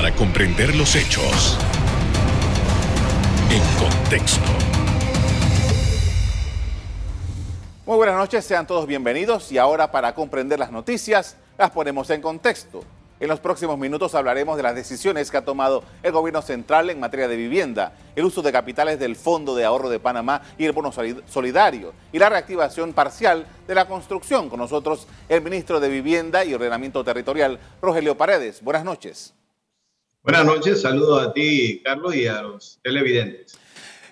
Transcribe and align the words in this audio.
para 0.00 0.16
comprender 0.16 0.74
los 0.76 0.96
hechos 0.96 1.58
en 3.50 3.60
contexto. 3.78 4.40
Muy 7.84 7.96
buenas 7.98 8.16
noches, 8.16 8.46
sean 8.46 8.66
todos 8.66 8.86
bienvenidos 8.86 9.52
y 9.52 9.58
ahora 9.58 9.92
para 9.92 10.14
comprender 10.14 10.58
las 10.58 10.72
noticias 10.72 11.36
las 11.58 11.68
ponemos 11.72 12.08
en 12.08 12.22
contexto. 12.22 12.82
En 13.20 13.28
los 13.28 13.40
próximos 13.40 13.76
minutos 13.76 14.14
hablaremos 14.14 14.56
de 14.56 14.62
las 14.62 14.74
decisiones 14.74 15.30
que 15.30 15.36
ha 15.36 15.44
tomado 15.44 15.84
el 16.02 16.12
gobierno 16.12 16.40
central 16.40 16.88
en 16.88 16.98
materia 16.98 17.28
de 17.28 17.36
vivienda, 17.36 17.92
el 18.16 18.24
uso 18.24 18.40
de 18.40 18.52
capitales 18.52 18.98
del 18.98 19.16
Fondo 19.16 19.54
de 19.54 19.66
Ahorro 19.66 19.90
de 19.90 20.00
Panamá 20.00 20.40
y 20.56 20.64
el 20.64 20.72
bono 20.72 20.92
solidario 21.26 21.92
y 22.10 22.18
la 22.18 22.30
reactivación 22.30 22.94
parcial 22.94 23.46
de 23.68 23.74
la 23.74 23.86
construcción. 23.86 24.48
Con 24.48 24.60
nosotros 24.60 25.06
el 25.28 25.42
ministro 25.42 25.78
de 25.78 25.90
Vivienda 25.90 26.42
y 26.42 26.54
Ordenamiento 26.54 27.04
Territorial, 27.04 27.60
Rogelio 27.82 28.16
Paredes. 28.16 28.62
Buenas 28.62 28.82
noches. 28.82 29.34
Buenas 30.22 30.44
noches, 30.44 30.82
saludos 30.82 31.26
a 31.26 31.32
ti, 31.32 31.80
Carlos, 31.82 32.14
y 32.14 32.26
a 32.26 32.42
los 32.42 32.78
televidentes. 32.82 33.58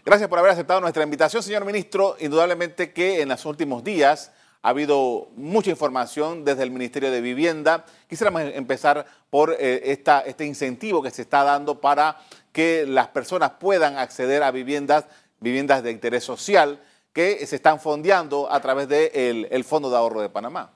Gracias 0.06 0.26
por 0.26 0.38
haber 0.38 0.52
aceptado 0.52 0.80
nuestra 0.80 1.02
invitación, 1.02 1.42
señor 1.42 1.66
ministro. 1.66 2.16
Indudablemente 2.18 2.94
que 2.94 3.20
en 3.20 3.28
los 3.28 3.44
últimos 3.44 3.84
días 3.84 4.32
ha 4.62 4.70
habido 4.70 5.28
mucha 5.36 5.68
información 5.70 6.46
desde 6.46 6.62
el 6.62 6.70
Ministerio 6.70 7.10
de 7.10 7.20
Vivienda. 7.20 7.84
Quisiéramos 8.08 8.40
empezar 8.54 9.04
por 9.28 9.54
eh, 9.60 9.92
esta, 9.92 10.20
este 10.20 10.46
incentivo 10.46 11.02
que 11.02 11.10
se 11.10 11.20
está 11.20 11.44
dando 11.44 11.78
para 11.78 12.18
que 12.52 12.86
las 12.86 13.08
personas 13.08 13.50
puedan 13.60 13.98
acceder 13.98 14.42
a 14.42 14.50
viviendas, 14.50 15.04
viviendas 15.40 15.82
de 15.82 15.90
interés 15.90 16.24
social 16.24 16.82
que 17.12 17.46
se 17.46 17.56
están 17.56 17.80
fondeando 17.80 18.50
a 18.50 18.58
través 18.60 18.88
del 18.88 19.46
el 19.50 19.62
Fondo 19.62 19.90
de 19.90 19.96
Ahorro 19.98 20.22
de 20.22 20.30
Panamá. 20.30 20.72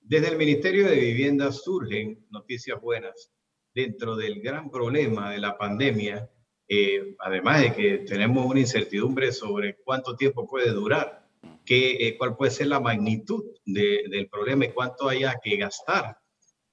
Desde 0.00 0.28
el 0.28 0.36
Ministerio 0.36 0.86
de 0.86 0.94
Vivienda 0.94 1.50
surgen 1.50 2.24
noticias 2.30 2.80
buenas 2.80 3.32
dentro 3.74 4.16
del 4.16 4.40
gran 4.40 4.70
problema 4.70 5.30
de 5.30 5.38
la 5.38 5.56
pandemia, 5.56 6.30
eh, 6.68 7.14
además 7.18 7.60
de 7.60 7.72
que 7.74 7.98
tenemos 7.98 8.46
una 8.46 8.60
incertidumbre 8.60 9.32
sobre 9.32 9.76
cuánto 9.84 10.16
tiempo 10.16 10.46
puede 10.46 10.70
durar 10.70 11.22
eh, 11.68 12.18
cuál 12.18 12.36
puede 12.36 12.50
ser 12.50 12.66
la 12.66 12.80
magnitud 12.80 13.44
del 13.64 14.28
problema 14.28 14.66
y 14.66 14.72
cuánto 14.72 15.08
haya 15.08 15.38
que 15.42 15.56
gastar 15.56 16.18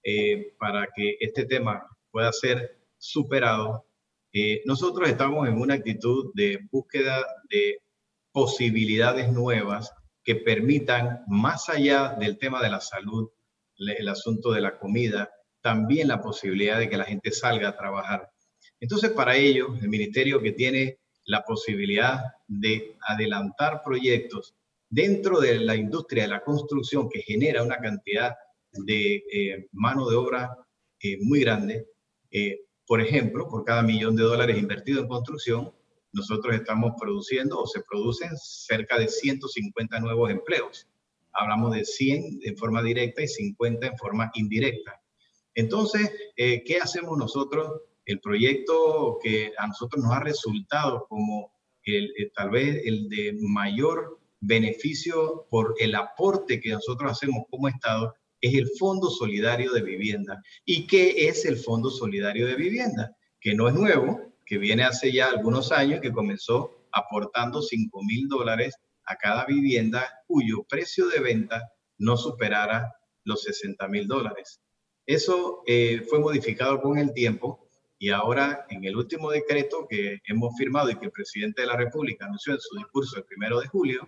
eh, 0.03 0.55
para 0.57 0.87
que 0.93 1.15
este 1.19 1.45
tema 1.45 1.87
pueda 2.11 2.33
ser 2.33 2.81
superado. 2.97 3.85
Eh, 4.33 4.61
nosotros 4.65 5.07
estamos 5.07 5.47
en 5.47 5.59
una 5.59 5.75
actitud 5.75 6.31
de 6.33 6.59
búsqueda 6.71 7.25
de 7.49 7.81
posibilidades 8.31 9.31
nuevas 9.31 9.93
que 10.23 10.35
permitan, 10.35 11.23
más 11.27 11.69
allá 11.69 12.15
del 12.19 12.37
tema 12.37 12.61
de 12.61 12.69
la 12.69 12.81
salud, 12.81 13.29
el 13.77 14.09
asunto 14.09 14.51
de 14.51 14.61
la 14.61 14.77
comida, 14.77 15.31
también 15.61 16.07
la 16.07 16.21
posibilidad 16.21 16.79
de 16.79 16.89
que 16.89 16.97
la 16.97 17.05
gente 17.05 17.31
salga 17.31 17.69
a 17.69 17.77
trabajar. 17.77 18.29
Entonces, 18.79 19.11
para 19.11 19.35
ello, 19.35 19.75
el 19.81 19.89
ministerio 19.89 20.41
que 20.41 20.53
tiene 20.53 20.99
la 21.25 21.43
posibilidad 21.43 22.23
de 22.47 22.95
adelantar 23.01 23.81
proyectos 23.83 24.55
dentro 24.89 25.39
de 25.39 25.59
la 25.59 25.75
industria 25.75 26.23
de 26.23 26.29
la 26.29 26.43
construcción 26.43 27.09
que 27.09 27.21
genera 27.21 27.63
una 27.63 27.77
cantidad 27.77 28.35
de 28.71 29.23
eh, 29.31 29.67
mano 29.71 30.09
de 30.09 30.15
obra 30.15 30.57
eh, 31.01 31.17
muy 31.21 31.41
grande, 31.41 31.87
eh, 32.31 32.61
por 32.85 33.01
ejemplo, 33.01 33.47
por 33.47 33.63
cada 33.63 33.83
millón 33.83 34.15
de 34.15 34.23
dólares 34.23 34.57
invertido 34.57 35.01
en 35.01 35.07
construcción, 35.07 35.71
nosotros 36.11 36.55
estamos 36.55 36.93
produciendo 36.99 37.59
o 37.59 37.67
se 37.67 37.81
producen 37.81 38.35
cerca 38.35 38.97
de 38.97 39.07
150 39.07 39.99
nuevos 39.99 40.31
empleos. 40.31 40.87
Hablamos 41.33 41.75
de 41.75 41.85
100 41.85 42.39
en 42.43 42.57
forma 42.57 42.81
directa 42.81 43.21
y 43.21 43.27
50 43.27 43.85
en 43.85 43.97
forma 43.97 44.31
indirecta. 44.33 44.99
Entonces, 45.59 46.09
¿qué 46.35 46.77
hacemos 46.81 47.17
nosotros? 47.17 47.81
El 48.05 48.19
proyecto 48.21 49.19
que 49.21 49.51
a 49.57 49.67
nosotros 49.67 50.03
nos 50.03 50.13
ha 50.13 50.21
resultado 50.21 51.05
como 51.09 51.51
el, 51.83 52.31
tal 52.35 52.49
vez 52.51 52.81
el 52.85 53.09
de 53.09 53.37
mayor 53.41 54.19
beneficio 54.39 55.47
por 55.49 55.75
el 55.79 55.95
aporte 55.95 56.61
que 56.61 56.69
nosotros 56.69 57.11
hacemos 57.11 57.43
como 57.49 57.67
Estado 57.67 58.13
es 58.41 58.53
el 58.53 58.69
Fondo 58.77 59.09
Solidario 59.09 59.73
de 59.73 59.81
Vivienda. 59.81 60.41
¿Y 60.65 60.87
qué 60.87 61.27
es 61.27 61.45
el 61.45 61.57
Fondo 61.57 61.89
Solidario 61.89 62.47
de 62.47 62.55
Vivienda? 62.55 63.15
Que 63.41 63.53
no 63.53 63.67
es 63.67 63.75
nuevo, 63.75 64.33
que 64.45 64.57
viene 64.57 64.83
hace 64.83 65.11
ya 65.11 65.27
algunos 65.27 65.71
años, 65.71 65.99
que 65.99 66.13
comenzó 66.13 66.87
aportando 66.91 67.61
5 67.61 68.01
mil 68.03 68.27
dólares 68.27 68.75
a 69.05 69.15
cada 69.17 69.45
vivienda 69.45 70.07
cuyo 70.25 70.63
precio 70.69 71.07
de 71.09 71.19
venta 71.19 71.69
no 71.97 72.15
superara 72.15 72.93
los 73.25 73.43
60 73.43 73.87
mil 73.89 74.07
dólares. 74.07 74.61
Eso 75.09 75.63
eh, 75.65 76.05
fue 76.07 76.19
modificado 76.19 76.79
con 76.79 76.99
el 76.99 77.13
tiempo 77.13 77.67
y 77.97 78.11
ahora 78.11 78.67
en 78.69 78.83
el 78.83 78.95
último 78.95 79.31
decreto 79.31 79.87
que 79.89 80.19
hemos 80.23 80.55
firmado 80.55 80.91
y 80.91 80.99
que 80.99 81.07
el 81.07 81.11
presidente 81.11 81.63
de 81.63 81.67
la 81.67 81.75
República 81.75 82.25
anunció 82.25 82.53
en 82.53 82.59
su 82.59 82.77
discurso 82.77 83.17
el 83.17 83.23
primero 83.23 83.59
de 83.59 83.65
julio, 83.65 84.07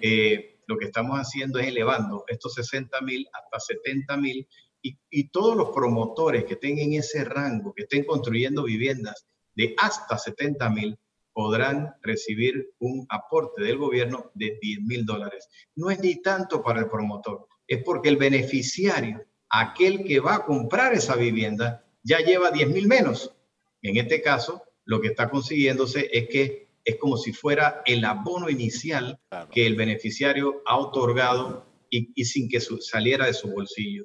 eh, 0.00 0.58
lo 0.66 0.76
que 0.76 0.86
estamos 0.86 1.16
haciendo 1.20 1.60
es 1.60 1.68
elevando 1.68 2.24
estos 2.26 2.54
60 2.54 3.00
mil 3.02 3.28
hasta 3.32 3.60
70 3.60 4.16
mil 4.16 4.48
y, 4.82 5.28
todos 5.28 5.56
los 5.56 5.70
promotores 5.70 6.44
que 6.46 6.56
tengan 6.56 6.94
ese 6.94 7.22
rango, 7.22 7.72
que 7.72 7.84
estén 7.84 8.02
construyendo 8.02 8.64
viviendas 8.64 9.28
de 9.54 9.76
hasta 9.78 10.18
70 10.18 10.68
mil, 10.70 10.98
podrán 11.32 11.94
recibir 12.02 12.72
un 12.80 13.06
aporte 13.08 13.62
del 13.62 13.78
gobierno 13.78 14.32
de 14.34 14.58
10 14.60 14.80
mil 14.80 15.06
dólares. 15.06 15.48
No 15.76 15.90
es 15.90 16.00
ni 16.00 16.20
tanto 16.20 16.60
para 16.60 16.80
el 16.80 16.88
promotor, 16.88 17.46
es 17.68 17.84
porque 17.84 18.08
el 18.08 18.16
beneficiario, 18.16 19.29
aquel 19.50 20.04
que 20.04 20.20
va 20.20 20.36
a 20.36 20.44
comprar 20.44 20.94
esa 20.94 21.16
vivienda, 21.16 21.84
ya 22.02 22.18
lleva 22.18 22.50
10 22.50 22.68
mil 22.70 22.86
menos. 22.86 23.34
En 23.82 23.96
este 23.96 24.22
caso, 24.22 24.62
lo 24.84 25.00
que 25.00 25.08
está 25.08 25.28
consiguiéndose 25.28 26.08
es 26.12 26.28
que 26.28 26.70
es 26.84 26.96
como 26.96 27.16
si 27.16 27.32
fuera 27.32 27.82
el 27.84 28.04
abono 28.04 28.48
inicial 28.48 29.20
que 29.52 29.66
el 29.66 29.76
beneficiario 29.76 30.62
ha 30.66 30.76
otorgado 30.76 31.66
y, 31.90 32.24
sin 32.24 32.48
que 32.48 32.60
saliera 32.60 33.26
de 33.26 33.34
su 33.34 33.50
bolsillo. 33.50 34.04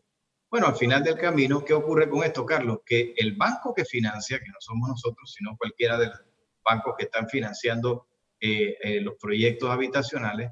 Bueno, 0.49 0.67
al 0.67 0.75
final 0.75 1.03
del 1.03 1.17
camino, 1.17 1.63
¿qué 1.63 1.73
ocurre 1.73 2.09
con 2.09 2.23
esto, 2.23 2.45
Carlos? 2.45 2.79
Que 2.85 3.13
el 3.17 3.35
banco 3.35 3.73
que 3.73 3.85
financia, 3.85 4.39
que 4.39 4.47
no 4.47 4.57
somos 4.59 4.89
nosotros, 4.89 5.33
sino 5.35 5.55
cualquiera 5.57 5.97
de 5.97 6.07
los 6.07 6.19
bancos 6.63 6.95
que 6.97 7.05
están 7.05 7.27
financiando 7.29 8.07
eh, 8.39 8.77
eh, 8.81 9.01
los 9.01 9.15
proyectos 9.15 9.69
habitacionales, 9.69 10.51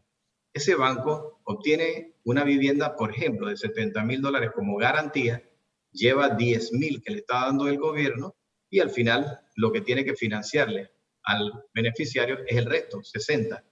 ese 0.53 0.75
banco 0.75 1.41
obtiene 1.45 2.13
una 2.23 2.43
vivienda, 2.43 2.95
por 2.95 3.11
ejemplo, 3.11 3.47
de 3.47 3.57
70 3.57 4.03
mil 4.03 4.21
dólares 4.21 4.51
como 4.53 4.77
garantía, 4.77 5.43
lleva 5.91 6.29
10 6.29 6.73
mil 6.73 7.01
que 7.01 7.11
le 7.11 7.19
está 7.19 7.45
dando 7.45 7.67
el 7.67 7.77
gobierno 7.77 8.35
y 8.69 8.79
al 8.79 8.89
final 8.89 9.41
lo 9.55 9.71
que 9.71 9.81
tiene 9.81 10.05
que 10.05 10.15
financiarle 10.15 10.91
al 11.23 11.65
beneficiario 11.73 12.39
es 12.47 12.57
el 12.57 12.65
resto, 12.65 13.03
60. 13.03 13.63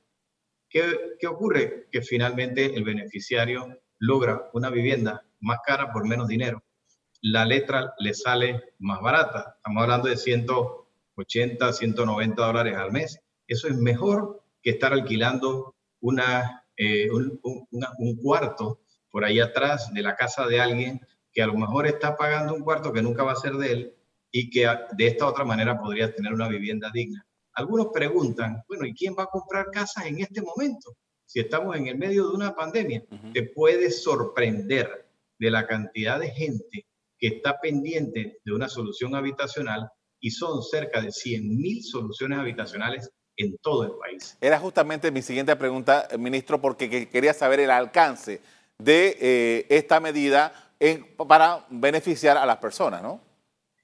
¿Qué, 0.69 1.15
¿Qué, 1.19 1.27
ocurre? 1.27 1.87
Que 1.91 2.01
finalmente 2.01 2.65
el 2.65 2.83
beneficiario 2.83 3.81
logra 3.99 4.49
una 4.53 4.69
vivienda 4.69 5.25
más 5.39 5.59
cara 5.65 5.91
por 5.91 6.07
menos 6.07 6.27
dinero. 6.27 6.63
La 7.21 7.45
letra 7.45 7.93
le 7.99 8.13
sale 8.13 8.73
más 8.79 9.01
barata. 9.01 9.55
Estamos 9.57 9.83
hablando 9.83 10.07
de 10.07 10.17
180, 10.17 11.73
190 11.73 12.45
dólares 12.45 12.75
al 12.77 12.91
mes. 12.91 13.19
Eso 13.47 13.67
es 13.67 13.75
mejor 13.75 14.43
que 14.63 14.71
estar 14.71 14.93
alquilando 14.93 15.75
una, 15.99 16.60
eh, 16.77 17.09
un, 17.11 17.39
un 17.41 18.15
cuarto 18.17 18.81
por 19.09 19.25
ahí 19.25 19.39
atrás 19.39 19.91
de 19.93 20.01
la 20.01 20.15
casa 20.15 20.47
de 20.47 20.61
alguien 20.61 20.99
que 21.33 21.41
a 21.41 21.47
lo 21.47 21.53
mejor 21.53 21.87
está 21.87 22.15
pagando 22.17 22.53
un 22.53 22.63
cuarto 22.63 22.91
que 22.91 23.01
nunca 23.01 23.23
va 23.23 23.33
a 23.33 23.35
ser 23.35 23.53
de 23.53 23.71
él 23.71 23.95
y 24.31 24.49
que 24.49 24.67
de 24.93 25.07
esta 25.07 25.27
otra 25.27 25.43
manera 25.43 25.77
podría 25.77 26.13
tener 26.13 26.33
una 26.33 26.47
vivienda 26.47 26.89
digna. 26.93 27.25
Algunos 27.53 27.87
preguntan, 27.93 28.63
bueno, 28.67 28.85
¿y 28.85 28.93
quién 28.93 29.15
va 29.17 29.23
a 29.23 29.27
comprar 29.27 29.69
casas 29.71 30.05
en 30.05 30.19
este 30.19 30.41
momento? 30.41 30.95
Si 31.25 31.39
estamos 31.39 31.75
en 31.75 31.87
el 31.87 31.97
medio 31.97 32.29
de 32.29 32.35
una 32.35 32.55
pandemia, 32.55 33.03
te 33.33 33.43
puedes 33.43 34.03
sorprender 34.03 35.09
de 35.37 35.51
la 35.51 35.67
cantidad 35.67 36.19
de 36.19 36.29
gente 36.29 36.85
que 37.17 37.27
está 37.27 37.59
pendiente 37.59 38.39
de 38.43 38.53
una 38.53 38.67
solución 38.67 39.15
habitacional 39.15 39.89
y 40.19 40.31
son 40.31 40.61
cerca 40.61 41.01
de 41.01 41.11
100 41.11 41.57
mil 41.57 41.83
soluciones 41.83 42.39
habitacionales 42.39 43.11
en 43.37 43.57
todo 43.57 43.83
el 43.83 43.91
país. 43.91 44.37
Era 44.41 44.59
justamente 44.59 45.11
mi 45.11 45.21
siguiente 45.21 45.55
pregunta, 45.55 46.07
ministro, 46.17 46.59
porque 46.59 47.07
quería 47.09 47.33
saber 47.33 47.59
el 47.61 47.71
alcance 47.71 48.41
de 48.77 49.17
eh, 49.19 49.65
esta 49.69 49.99
medida 49.99 50.53
para 51.27 51.65
beneficiar 51.69 52.37
a 52.37 52.45
las 52.45 52.57
personas, 52.57 53.03
¿no? 53.03 53.21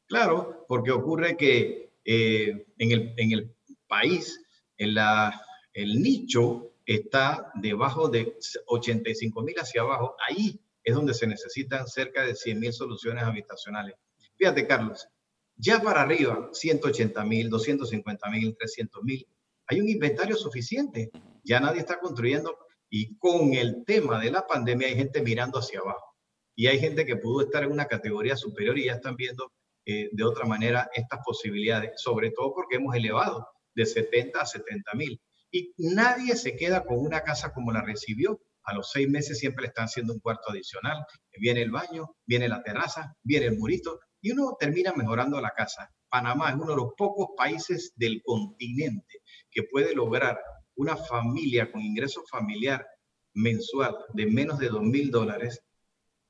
Claro, 0.08 0.66
porque 0.68 0.92
ocurre 0.92 1.36
que 1.38 1.92
eh, 2.06 2.66
en, 2.78 2.92
el, 2.92 3.14
en, 3.18 3.32
el, 3.34 3.56
país, 3.88 4.42
en 4.78 4.96
la, 4.96 5.42
el 5.74 6.02
nicho 6.02 6.72
está 6.86 7.52
debajo 7.56 8.08
de 8.08 8.38
85 8.68 9.42
mil 9.44 9.56
hacia 9.60 9.82
abajo. 9.82 10.16
Ahí 10.28 10.60
es 10.84 10.96
donde 10.96 11.14
se 11.14 11.28
necesitan 11.28 11.88
cerca 11.88 12.24
de 12.24 12.34
100 12.34 12.60
mil 12.60 12.74
soluciones 12.74 13.24
habitacionales. 13.24 13.96
Fíjate, 14.38 14.66
Carlos, 14.66 15.08
ya 15.57 15.81
para 15.81 16.04
arriba, 16.04 16.50
180 16.54 17.24
mil, 17.25 17.50
250 17.50 18.30
mil, 18.30 18.56
300 18.57 19.04
mil, 19.04 19.27
hay 19.68 19.81
un 19.81 19.89
inventario 19.89 20.36
suficiente. 20.36 21.09
Ya 21.44 21.59
nadie 21.59 21.80
está 21.80 22.00
construyendo 22.00 22.57
y 22.89 23.18
con 23.18 23.54
el 23.54 23.83
tema 23.86 24.19
de 24.19 24.31
la 24.31 24.45
pandemia 24.45 24.88
hay 24.88 24.95
gente 24.95 25.21
mirando 25.21 25.59
hacia 25.59 25.80
abajo. 25.80 26.15
Y 26.56 26.68
hay 26.68 26.80
gente 26.80 27.06
que 27.06 27.18
pudo 27.18 27.42
estar 27.42 27.63
en 27.63 27.71
una 27.71 27.86
categoría 27.86 28.36
superior 28.36 28.77
y 28.77 28.86
ya 28.86 28.94
están 28.94 29.15
viendo 29.15 29.51
eh, 29.86 30.09
de 30.12 30.24
otra 30.24 30.45
manera 30.45 30.89
estas 30.94 31.19
posibilidades, 31.24 31.92
sobre 31.95 32.31
todo 32.31 32.54
porque 32.54 32.77
hemos 32.77 32.95
elevado 32.95 33.48
de 33.75 33.86
70 33.86 34.39
a 34.39 34.45
70 34.45 34.94
mil. 34.95 35.21
Y 35.51 35.74
nadie 35.77 36.36
se 36.36 36.56
queda 36.56 36.83
con 36.83 36.98
una 37.00 37.21
casa 37.21 37.54
como 37.54 37.71
la 37.71 37.81
recibió. 37.81 38.42
A 38.63 38.74
los 38.74 38.92
seis 38.92 39.07
meses 39.09 39.39
siempre 39.39 39.63
le 39.63 39.68
están 39.69 39.86
haciendo 39.86 40.13
un 40.13 40.19
cuarto 40.19 40.50
adicional. 40.50 41.06
Viene 41.39 41.62
el 41.62 41.71
baño, 41.71 42.15
viene 42.25 42.50
la 42.50 42.63
terraza, 42.63 43.15
viene 43.24 43.48
el 43.48 43.57
murito 43.57 44.00
y 44.28 44.32
uno 44.32 44.58
termina 44.60 44.92
mejorando 44.94 45.40
la 45.40 45.52
casa. 45.52 45.90
Panamá 46.10 46.50
es 46.50 46.56
uno 46.56 46.72
de 46.72 46.76
los 46.76 46.94
pocos 46.98 47.30
países 47.38 47.94
del 47.96 48.22
continente 48.24 49.22
que 49.50 49.64
puede 49.64 49.96
lograr 49.96 50.38
una 50.76 50.98
familia 50.98 51.72
con 51.72 51.82
ingreso 51.82 52.24
familiar 52.30 52.86
mensual 53.34 53.96
de 54.14 54.26
menos 54.26 54.60
de 54.60 54.68
dos 54.68 54.84
mil 54.84 55.12
dólares, 55.12 55.64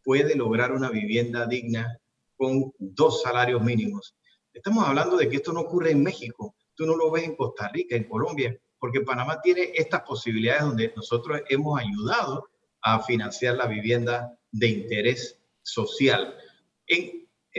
puede 0.04 0.36
lograr 0.36 0.74
una 0.74 0.92
vivienda 0.92 1.48
digna 1.48 1.98
con 2.36 2.72
dos 2.78 3.24
salarios 3.24 3.64
mínimos. 3.64 4.16
Estamos 4.54 4.88
hablando 4.88 5.18
de 5.18 5.28
que 5.28 5.38
esto 5.38 5.52
no 5.52 5.62
ocurre 5.62 5.90
en 5.90 6.04
México, 6.04 6.56
tú 6.76 6.86
no 6.86 6.96
lo 6.96 7.10
ves 7.10 7.24
en 7.24 7.36
Costa 7.36 7.68
Rica, 7.70 7.96
en 7.96 8.08
Colombia, 8.08 8.56
porque 8.78 9.02
Panamá 9.02 9.42
tiene 9.42 9.72
estas 9.74 10.02
posibilidades 10.02 10.62
donde 10.64 10.94
nosotros 10.96 11.42
hemos 11.50 11.80
ayudado 11.80 12.48
a 12.82 13.02
financiar 13.02 13.56
la 13.56 13.66
vivienda 13.66 14.38
de 14.52 14.68
interés 14.68 15.40
social. 15.64 16.36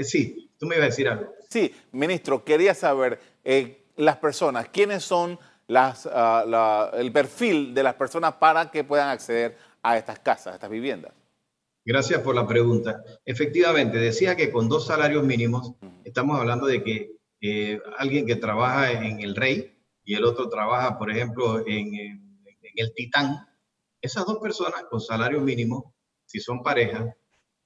Eh, 0.01 0.05
sí, 0.05 0.51
tú 0.59 0.67
me 0.67 0.77
ibas 0.77 0.87
a 0.87 0.91
decir 0.91 1.09
algo. 1.09 1.33
Sí, 1.49 1.75
ministro, 1.93 2.45
quería 2.45 2.75
saber 2.75 3.19
eh, 3.45 3.85
las 3.97 4.17
personas, 4.17 4.69
quiénes 4.69 5.03
son 5.03 5.39
las, 5.67 6.09
ah, 6.13 6.91
el 6.95 7.13
perfil 7.13 7.75
de 7.75 7.83
las 7.83 7.95
personas 7.95 8.35
para 8.35 8.71
que 8.71 8.85
puedan 8.85 9.09
acceder 9.09 9.57
a 9.83 9.97
estas 9.97 10.19
casas, 10.19 10.49
a 10.49 10.55
estas 10.55 10.71
viviendas. 10.71 11.13
Gracias 11.85 12.21
por 12.21 12.35
la 12.35 12.47
pregunta. 12.47 13.03
Efectivamente, 13.25 13.99
decía 13.99 14.37
que 14.37 14.51
con 14.51 14.69
dos 14.69 14.87
salarios 14.87 15.25
mínimos 15.25 15.75
estamos 16.05 16.39
hablando 16.39 16.67
de 16.67 16.83
que 16.83 17.13
eh, 17.41 17.81
alguien 17.97 18.27
que 18.27 18.37
trabaja 18.37 18.93
en 18.93 19.21
el 19.21 19.35
Rey, 19.35 19.79
y 20.09 20.15
el 20.15 20.25
otro 20.25 20.49
trabaja, 20.49 20.97
por 20.99 21.11
ejemplo, 21.11 21.63
en, 21.67 22.41
el 22.75 22.95
Titán, 22.95 23.47
esas 24.01 24.25
dos 24.25 24.39
personas 24.39 24.85
con 24.89 25.03
salario 25.03 25.39
mínimo, 25.43 25.95
si 26.25 26.41
son 26.41 26.63
pareja, 26.63 27.15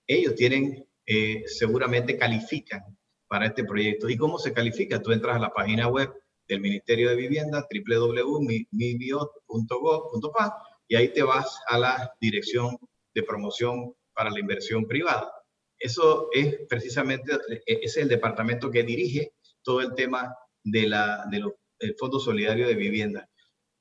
ellos 0.08 0.34
tienen, 0.34 0.84
eh, 1.06 1.44
seguramente 1.46 2.16
califican 2.16 2.82
para 3.28 3.46
este 3.46 3.64
proyecto. 3.64 4.08
¿Y 4.08 4.16
cómo 4.16 4.38
se 4.38 4.52
califica? 4.52 5.00
Tú 5.00 5.12
entras 5.12 5.36
a 5.36 5.40
la 5.40 5.52
página 5.52 5.88
web 5.88 6.12
del 6.48 6.60
Ministerio 6.60 7.10
de 7.10 7.16
Vivienda, 7.16 7.66
www.mibio.gov.pa, 7.70 10.56
y 10.88 10.96
ahí 10.96 11.12
te 11.12 11.22
vas 11.22 11.60
a 11.68 11.78
la 11.78 12.12
dirección 12.20 12.76
de 13.14 13.22
promoción 13.22 13.94
para 14.14 14.30
la 14.30 14.40
inversión 14.40 14.86
privada. 14.86 15.32
Eso 15.78 16.28
es 16.32 16.58
precisamente, 16.68 17.32
ese 17.66 17.84
es 17.84 17.96
el 17.96 18.08
departamento 18.08 18.70
que 18.70 18.82
dirige 18.82 19.32
todo 19.62 19.80
el 19.80 19.94
tema 19.94 20.36
de, 20.62 20.86
la, 20.86 21.24
de 21.30 21.40
los 21.40 21.52
el 21.82 21.96
Fondo 21.96 22.18
Solidario 22.18 22.66
de 22.66 22.74
Vivienda. 22.74 23.28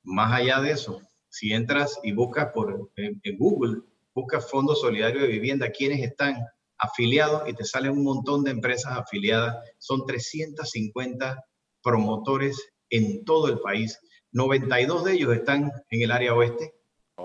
Más 0.02 0.32
allá 0.32 0.60
de 0.60 0.72
eso, 0.72 1.00
si 1.28 1.52
entras 1.52 1.98
y 2.02 2.12
buscas 2.12 2.50
por 2.52 2.90
en, 2.96 3.20
Google, 3.38 3.82
buscas 4.14 4.50
Fondo 4.50 4.74
Solidario 4.74 5.22
de 5.22 5.28
Vivienda, 5.28 5.70
quienes 5.70 6.02
están 6.02 6.36
afiliados 6.82 7.48
y 7.48 7.54
te 7.54 7.64
salen 7.64 7.92
un 7.92 8.04
montón 8.04 8.44
de 8.44 8.50
empresas 8.50 8.98
afiliadas. 8.98 9.56
Son 9.78 10.04
350 10.04 11.44
promotores 11.82 12.56
en 12.90 13.24
todo 13.24 13.48
el 13.48 13.60
país. 13.60 13.98
92 14.32 15.04
de 15.04 15.12
ellos 15.12 15.34
están 15.34 15.70
en 15.90 16.02
el 16.02 16.10
área 16.10 16.34
oeste 16.34 16.74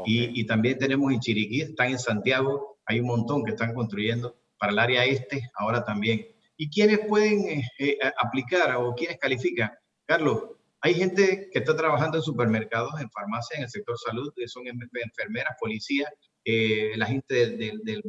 y, 0.05 0.39
y, 0.39 0.45
también 0.45 0.77
tenemos 0.77 1.11
en 1.11 1.19
Chiriquí, 1.19 1.61
están 1.61 1.89
en 1.89 1.99
Santiago, 1.99 2.77
hay 2.85 2.99
un 2.99 3.07
montón 3.07 3.43
que 3.43 3.51
están 3.51 3.73
construyendo 3.73 4.37
para 4.59 4.71
el 4.71 4.79
área 4.79 5.05
este 5.05 5.49
ahora 5.55 5.83
también. 5.83 6.25
¿Y 6.57 6.69
quiénes 6.69 6.99
pueden 7.07 7.47
eh, 7.47 7.63
eh, 7.79 7.97
aplicar 8.21 8.75
o 8.75 8.93
quiénes 8.95 9.17
califican? 9.19 9.71
Carlos, 10.05 10.43
hay 10.81 10.95
gente 10.95 11.49
que 11.51 11.59
está 11.59 11.75
trabajando 11.75 12.17
en 12.17 12.23
supermercados, 12.23 12.99
en 12.99 13.09
farmacias, 13.11 13.57
en 13.57 13.63
el 13.63 13.69
sector 13.69 13.97
salud, 13.97 14.31
son 14.47 14.63
enfermeras, 14.67 15.55
policías, 15.59 16.09
eh, 16.45 16.93
la 16.95 17.05
gente 17.05 17.57
del, 17.57 17.81
del, 17.83 18.03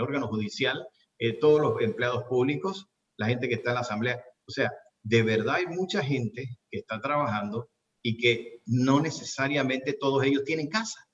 órgano 0.00 0.28
judicial, 0.28 0.86
eh, 1.18 1.38
todos 1.38 1.60
los 1.60 1.80
empleados 1.82 2.24
públicos, 2.24 2.88
la 3.16 3.26
gente 3.26 3.48
que 3.48 3.54
está 3.54 3.70
en 3.70 3.74
la 3.74 3.80
asamblea. 3.80 4.24
O 4.46 4.50
sea, 4.50 4.72
de 5.02 5.22
verdad 5.22 5.56
hay 5.56 5.66
mucha 5.66 6.02
gente 6.02 6.58
que 6.70 6.78
está 6.78 7.00
trabajando 7.00 7.70
y 8.02 8.16
que 8.16 8.62
no 8.66 9.00
necesariamente 9.00 9.92
todos 9.92 10.24
ellos 10.24 10.44
tienen 10.44 10.68
casa. 10.68 11.06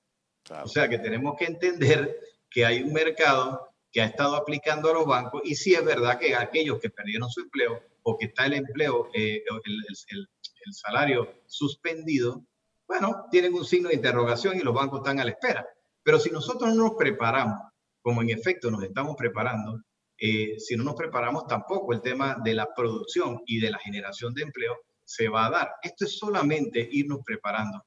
O 0.63 0.67
sea, 0.67 0.87
que 0.87 0.99
tenemos 0.99 1.35
que 1.37 1.45
entender 1.45 2.17
que 2.49 2.65
hay 2.65 2.81
un 2.83 2.93
mercado 2.93 3.67
que 3.91 4.01
ha 4.01 4.05
estado 4.05 4.35
aplicando 4.35 4.89
a 4.89 4.93
los 4.93 5.05
bancos 5.05 5.41
y 5.43 5.55
sí 5.55 5.73
es 5.73 5.83
verdad 5.83 6.19
que 6.19 6.35
aquellos 6.35 6.79
que 6.79 6.89
perdieron 6.89 7.29
su 7.29 7.41
empleo 7.41 7.81
o 8.03 8.17
que 8.17 8.27
está 8.27 8.45
el 8.45 8.53
empleo, 8.53 9.09
eh, 9.13 9.43
el, 9.65 10.27
el, 10.65 10.73
salario 10.73 11.41
suspendido, 11.45 12.45
bueno, 12.87 13.25
tienen 13.31 13.53
un 13.53 13.65
signo 13.65 13.89
de 13.89 13.95
interrogación 13.95 14.57
y 14.57 14.61
los 14.61 14.73
bancos 14.73 14.99
están 14.99 15.19
a 15.19 15.25
la 15.25 15.31
espera. 15.31 15.67
Pero 16.03 16.19
si 16.19 16.29
nosotros 16.29 16.73
no 16.73 16.83
nos 16.83 16.93
preparamos, 16.97 17.59
como 18.07 18.21
en 18.21 18.29
efecto 18.29 18.71
nos 18.71 18.81
estamos 18.83 19.17
preparando, 19.17 19.81
eh, 20.17 20.57
si 20.59 20.77
no 20.77 20.85
nos 20.85 20.95
preparamos 20.95 21.45
tampoco 21.45 21.91
el 21.91 21.99
tema 21.99 22.37
de 22.41 22.53
la 22.53 22.73
producción 22.73 23.41
y 23.45 23.59
de 23.59 23.69
la 23.69 23.79
generación 23.79 24.33
de 24.33 24.43
empleo 24.43 24.77
se 25.03 25.27
va 25.27 25.47
a 25.47 25.49
dar. 25.49 25.71
Esto 25.83 26.05
es 26.05 26.17
solamente 26.17 26.87
irnos 26.89 27.19
preparando. 27.25 27.83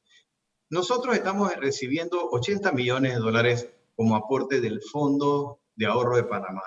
Nosotros 0.68 1.16
estamos 1.16 1.56
recibiendo 1.56 2.22
80 2.32 2.70
millones 2.72 3.14
de 3.14 3.18
dólares 3.18 3.70
como 3.96 4.14
aporte 4.14 4.60
del 4.60 4.82
Fondo 4.82 5.62
de 5.74 5.86
Ahorro 5.86 6.16
de 6.16 6.24
Panamá 6.24 6.64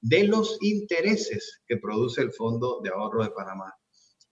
de 0.00 0.24
los 0.24 0.56
intereses 0.62 1.60
que 1.66 1.76
produce 1.76 2.22
el 2.22 2.32
Fondo 2.32 2.80
de 2.82 2.88
Ahorro 2.88 3.22
de 3.22 3.32
Panamá. 3.32 3.70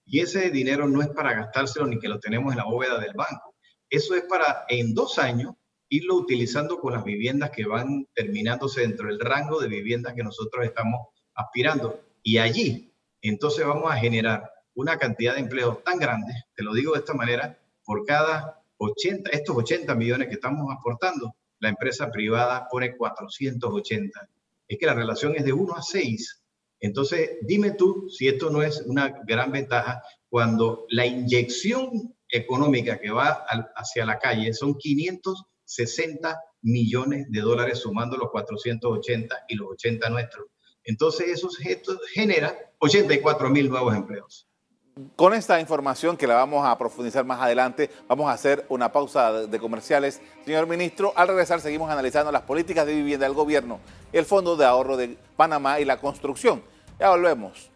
Y 0.07 0.21
ese 0.21 0.49
dinero 0.49 0.89
no 0.89 1.03
es 1.03 1.09
para 1.09 1.35
gastárselo 1.35 1.87
ni 1.89 1.99
que 1.99 2.09
lo 2.09 2.19
tenemos 2.19 2.53
en 2.53 2.57
la 2.57 2.65
bóveda 2.65 2.99
del 2.99 3.13
banco. 3.13 3.55
Eso 3.91 4.15
es 4.15 4.23
para 4.23 4.65
en 4.71 4.95
dos 4.95 5.19
años 5.19 5.57
irlo 5.93 6.15
utilizando 6.15 6.79
con 6.81 6.95
las 6.95 7.05
viviendas 7.05 7.51
que 7.51 7.67
van 7.67 8.07
terminándose 8.15 8.81
dentro 8.81 9.09
del 9.09 9.21
rango 9.21 9.61
de 9.61 9.69
viviendas 9.69 10.15
que 10.15 10.23
nosotros 10.23 10.65
estamos 10.65 11.09
aspirando. 11.35 12.01
Y 12.23 12.39
allí, 12.39 12.95
entonces 13.21 13.67
vamos 13.67 13.93
a 13.93 13.97
generar 13.97 14.51
una 14.75 14.97
cantidad 14.97 15.35
de 15.35 15.41
empleos 15.41 15.85
tan 15.85 15.99
grande, 15.99 16.33
te 16.55 16.63
lo 16.63 16.73
digo 16.73 16.95
de 16.95 17.01
esta 17.01 17.13
manera, 17.13 17.59
por 17.85 18.07
cada 18.07 18.65
80, 18.79 19.31
estos 19.31 19.55
80 19.55 19.95
millones 19.95 20.29
que 20.29 20.35
estamos 20.35 20.67
aportando, 20.75 21.37
la 21.59 21.69
empresa 21.69 22.11
privada 22.11 22.69
pone 22.71 22.97
480 22.97 24.29
es 24.69 24.79
que 24.79 24.87
la 24.87 24.95
relación 24.95 25.35
es 25.37 25.45
de 25.45 25.53
1 25.53 25.77
a 25.77 25.83
6. 25.83 26.43
Entonces, 26.81 27.33
dime 27.43 27.73
tú 27.73 28.09
si 28.09 28.29
esto 28.29 28.49
no 28.49 28.63
es 28.63 28.81
una 28.87 29.21
gran 29.27 29.53
ventaja 29.53 30.03
cuando 30.31 30.87
la 30.89 31.05
inyección 31.05 32.17
económica 32.31 32.99
que 32.99 33.11
va 33.11 33.45
hacia 33.77 34.07
la 34.07 34.19
calle 34.19 34.55
son 34.55 34.75
560 35.77 36.41
millones 36.63 37.27
de 37.31 37.41
dólares 37.41 37.81
sumando 37.81 38.17
los 38.17 38.31
480 38.31 39.45
y 39.49 39.57
los 39.57 39.71
80 39.73 40.09
nuestros. 40.11 40.47
Entonces, 40.85 41.29
eso 41.29 41.49
genera 42.13 42.57
84 42.79 43.51
mil 43.51 43.69
nuevos 43.69 43.95
empleos. 43.95 44.49
Con 45.17 45.33
esta 45.33 45.59
información 45.59 46.19
que 46.19 46.27
la 46.27 46.35
vamos 46.35 46.67
a 46.67 46.77
profundizar 46.77 47.25
más 47.25 47.41
adelante, 47.41 47.89
vamos 48.09 48.29
a 48.29 48.33
hacer 48.33 48.67
una 48.69 48.93
pausa 48.93 49.47
de 49.47 49.59
comerciales. 49.59 50.21
Señor 50.45 50.67
ministro, 50.67 51.15
al 51.17 51.29
regresar 51.29 51.61
seguimos 51.61 51.91
analizando 51.91 52.31
las 52.31 52.43
políticas 52.43 52.87
de 52.87 52.95
vivienda 52.95 53.25
del 53.25 53.35
gobierno, 53.35 53.81
el 54.13 54.27
Fondo 54.27 54.55
de 54.55 54.67
Ahorro 54.67 54.99
de 54.99 55.17
Panamá 55.37 55.81
y 55.81 55.87
la 55.87 55.99
construcción. 55.99 56.63
Ya 57.01 57.09
volvemos. 57.09 57.72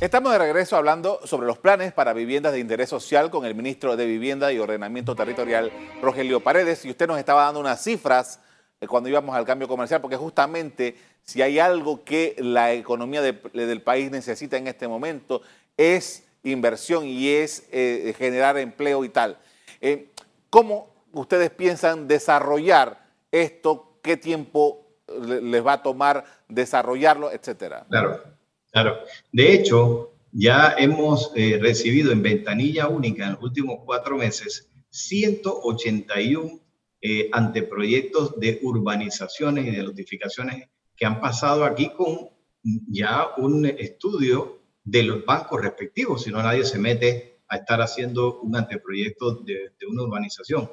Estamos 0.00 0.32
de 0.32 0.38
regreso 0.38 0.78
hablando 0.78 1.20
sobre 1.26 1.46
los 1.46 1.58
planes 1.58 1.92
para 1.92 2.14
viviendas 2.14 2.54
de 2.54 2.58
interés 2.58 2.88
social 2.88 3.30
con 3.30 3.44
el 3.44 3.54
ministro 3.54 3.98
de 3.98 4.06
Vivienda 4.06 4.50
y 4.50 4.58
Ordenamiento 4.58 5.14
Territorial, 5.14 5.70
Rogelio 6.00 6.40
Paredes. 6.40 6.86
Y 6.86 6.90
usted 6.90 7.06
nos 7.06 7.18
estaba 7.18 7.44
dando 7.44 7.60
unas 7.60 7.84
cifras 7.84 8.40
cuando 8.88 9.10
íbamos 9.10 9.36
al 9.36 9.44
cambio 9.44 9.68
comercial, 9.68 10.00
porque 10.00 10.16
justamente 10.16 10.96
si 11.22 11.42
hay 11.42 11.58
algo 11.58 12.02
que 12.02 12.34
la 12.38 12.72
economía 12.72 13.20
del 13.20 13.82
país 13.82 14.10
necesita 14.10 14.56
en 14.56 14.68
este 14.68 14.88
momento 14.88 15.42
es 15.76 16.26
inversión 16.44 17.04
y 17.04 17.28
es 17.28 17.68
eh, 17.70 18.14
generar 18.16 18.56
empleo 18.56 19.04
y 19.04 19.10
tal. 19.10 19.36
Eh, 19.82 20.08
¿Cómo 20.48 20.88
ustedes 21.12 21.50
piensan 21.50 22.08
desarrollar 22.08 23.04
esto? 23.30 23.98
¿Qué 24.00 24.16
tiempo 24.16 24.86
les 25.18 25.64
va 25.64 25.74
a 25.74 25.82
tomar 25.82 26.24
desarrollarlo, 26.48 27.30
etcétera? 27.30 27.84
Claro, 27.90 28.22
claro. 28.70 28.98
De 29.32 29.52
hecho, 29.52 30.12
ya 30.32 30.74
hemos 30.78 31.32
eh, 31.34 31.58
recibido 31.60 32.12
en 32.12 32.22
ventanilla 32.22 32.88
única 32.88 33.26
en 33.26 33.32
los 33.32 33.42
últimos 33.42 33.80
cuatro 33.84 34.16
meses 34.16 34.70
181 34.90 36.60
eh, 37.02 37.30
anteproyectos 37.32 38.38
de 38.38 38.58
urbanizaciones 38.62 39.66
y 39.66 39.70
de 39.70 39.82
notificaciones 39.82 40.68
que 40.96 41.06
han 41.06 41.20
pasado 41.20 41.64
aquí 41.64 41.90
con 41.96 42.28
ya 42.62 43.28
un 43.38 43.64
estudio 43.64 44.60
de 44.84 45.02
los 45.04 45.24
bancos 45.24 45.62
respectivos, 45.62 46.22
si 46.24 46.30
no 46.30 46.42
nadie 46.42 46.64
se 46.64 46.78
mete 46.78 47.40
a 47.48 47.56
estar 47.56 47.80
haciendo 47.80 48.40
un 48.40 48.54
anteproyecto 48.56 49.36
de, 49.36 49.72
una 49.88 50.02
urbanización. 50.02 50.70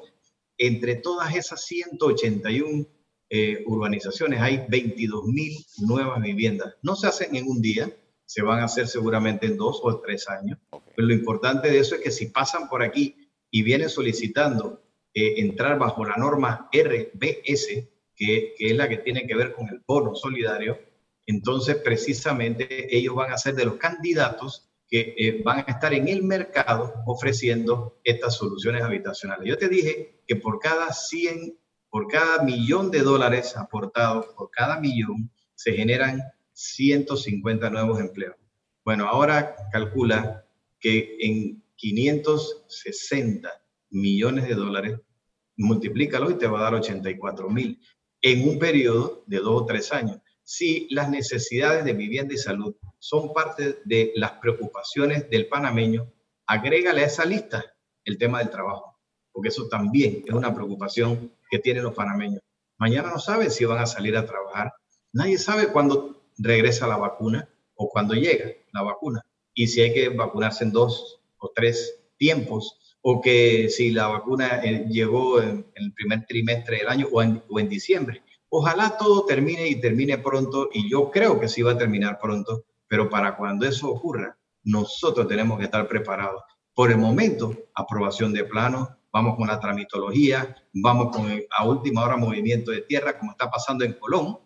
entre 0.58 0.96
todas 0.96 1.34
esas 1.34 1.64
181 1.64 2.86
eh, 3.30 3.62
urbanizaciones 3.66 4.40
hay 4.40 4.64
22 4.68 5.26
mil 5.26 5.54
nuevas 5.78 6.20
viviendas. 6.22 6.74
No 6.82 6.96
se 6.96 7.06
hacen 7.06 7.36
en 7.36 7.46
un 7.46 7.60
día, 7.60 7.90
se 8.24 8.42
van 8.42 8.60
a 8.60 8.64
hacer 8.64 8.88
seguramente 8.88 9.46
en 9.46 9.56
dos 9.56 9.80
o 9.82 10.00
tres 10.00 10.28
años. 10.28 10.58
Pero 10.70 11.08
lo 11.08 11.14
importante 11.14 11.70
de 11.70 11.78
eso 11.78 11.94
es 11.94 12.00
que 12.00 12.10
si 12.10 12.26
pasan 12.26 12.68
por 12.68 12.82
aquí 12.82 13.30
y 13.50 13.62
vienen 13.62 13.88
solicitando 13.88 14.82
eh, 15.14 15.40
entrar 15.40 15.78
bajo 15.78 16.04
la 16.04 16.16
norma 16.16 16.68
RBS, 16.72 17.88
que, 18.14 18.54
es 18.58 18.76
la 18.76 18.88
que 18.88 18.98
tiene 18.98 19.26
que 19.26 19.36
ver 19.36 19.52
con 19.52 19.68
el 19.68 19.82
bono 19.86 20.14
solidario, 20.14 20.78
entonces 21.26 21.76
precisamente 21.76 22.94
ellos 22.96 23.14
van 23.14 23.32
a 23.32 23.38
ser 23.38 23.54
de 23.54 23.64
los 23.64 23.74
candidatos 23.76 24.68
que 24.88 25.14
eh, 25.18 25.42
van 25.44 25.58
a 25.58 25.72
estar 25.72 25.92
en 25.92 26.08
el 26.08 26.22
mercado 26.22 26.94
ofreciendo 27.06 28.00
estas 28.04 28.36
soluciones 28.36 28.82
habitacionales. 28.82 29.46
Yo 29.46 29.58
te 29.58 29.68
dije 29.68 30.22
que 30.26 30.36
por 30.36 30.58
cada 30.58 30.92
100, 30.92 31.58
por 31.90 32.06
cada 32.08 32.42
millón 32.42 32.90
de 32.90 33.00
dólares 33.00 33.56
aportados, 33.56 34.26
por 34.36 34.50
cada 34.50 34.78
millón, 34.80 35.30
se 35.54 35.72
generan 35.72 36.22
150 36.52 37.70
nuevos 37.70 38.00
empleos. 38.00 38.36
Bueno, 38.84 39.06
ahora 39.06 39.56
calcula 39.72 40.44
que 40.80 41.16
en 41.20 41.62
560 41.76 43.50
millones 43.90 44.48
de 44.48 44.54
dólares, 44.54 45.00
multiplícalo 45.56 46.30
y 46.30 46.38
te 46.38 46.46
va 46.46 46.60
a 46.60 46.64
dar 46.64 46.74
84 46.74 47.48
mil 47.48 47.80
en 48.20 48.48
un 48.48 48.58
periodo 48.58 49.24
de 49.26 49.38
dos 49.38 49.62
o 49.62 49.66
tres 49.66 49.92
años. 49.92 50.18
Si 50.42 50.88
las 50.90 51.10
necesidades 51.10 51.84
de 51.84 51.92
vivienda 51.92 52.34
y 52.34 52.38
salud 52.38 52.74
son 52.98 53.32
parte 53.32 53.80
de 53.84 54.12
las 54.16 54.32
preocupaciones 54.32 55.28
del 55.30 55.46
panameño, 55.46 56.12
agrégale 56.46 57.02
a 57.02 57.06
esa 57.06 57.24
lista 57.24 57.64
el 58.04 58.18
tema 58.18 58.38
del 58.38 58.50
trabajo, 58.50 58.98
porque 59.30 59.50
eso 59.50 59.68
también 59.68 60.24
es 60.26 60.32
una 60.32 60.54
preocupación 60.54 61.32
que 61.50 61.58
tienen 61.58 61.84
los 61.84 61.94
panameños. 61.94 62.42
Mañana 62.78 63.10
no 63.10 63.18
saben 63.18 63.50
si 63.50 63.64
van 63.64 63.78
a 63.78 63.86
salir 63.86 64.16
a 64.16 64.26
trabajar. 64.26 64.72
Nadie 65.12 65.38
sabe 65.38 65.68
cuándo 65.68 66.22
regresa 66.38 66.86
la 66.86 66.96
vacuna 66.96 67.48
o 67.74 67.88
cuando 67.88 68.14
llega 68.14 68.52
la 68.72 68.82
vacuna. 68.82 69.24
Y 69.54 69.66
si 69.66 69.80
hay 69.80 69.92
que 69.92 70.08
vacunarse 70.10 70.64
en 70.64 70.72
dos 70.72 71.20
o 71.38 71.50
tres 71.54 72.00
tiempos, 72.16 72.96
o 73.00 73.20
que 73.20 73.68
si 73.68 73.90
la 73.90 74.08
vacuna 74.08 74.60
eh, 74.62 74.86
llegó 74.88 75.40
en, 75.40 75.66
el 75.74 75.92
primer 75.92 76.26
trimestre 76.26 76.78
del 76.78 76.88
año 76.88 77.08
o 77.10 77.22
en, 77.22 77.42
o 77.48 77.58
en 77.58 77.68
diciembre. 77.68 78.22
Ojalá 78.50 78.96
todo 78.96 79.24
termine 79.24 79.68
y 79.68 79.80
termine 79.80 80.18
pronto, 80.18 80.68
y 80.72 80.90
yo 80.90 81.10
creo 81.10 81.38
que 81.38 81.48
sí 81.48 81.62
va 81.62 81.72
a 81.72 81.78
terminar 81.78 82.18
pronto, 82.20 82.64
pero 82.86 83.08
para 83.10 83.36
cuando 83.36 83.66
eso 83.66 83.90
ocurra, 83.90 84.36
nosotros 84.64 85.28
tenemos 85.28 85.58
que 85.58 85.66
estar 85.66 85.86
preparados. 85.86 86.42
Por 86.74 86.90
el 86.90 86.98
momento, 86.98 87.54
aprobación 87.74 88.32
de 88.32 88.44
planos, 88.44 88.88
vamos 89.12 89.36
con 89.36 89.48
la 89.48 89.58
tramitología, 89.58 90.56
vamos 90.72 91.14
con 91.16 91.26
a 91.56 91.66
última 91.66 92.04
hora 92.04 92.16
movimiento 92.16 92.70
de 92.70 92.82
tierra, 92.82 93.18
como 93.18 93.32
está 93.32 93.50
pasando 93.50 93.84
en 93.84 93.94
Colón, 93.94 94.38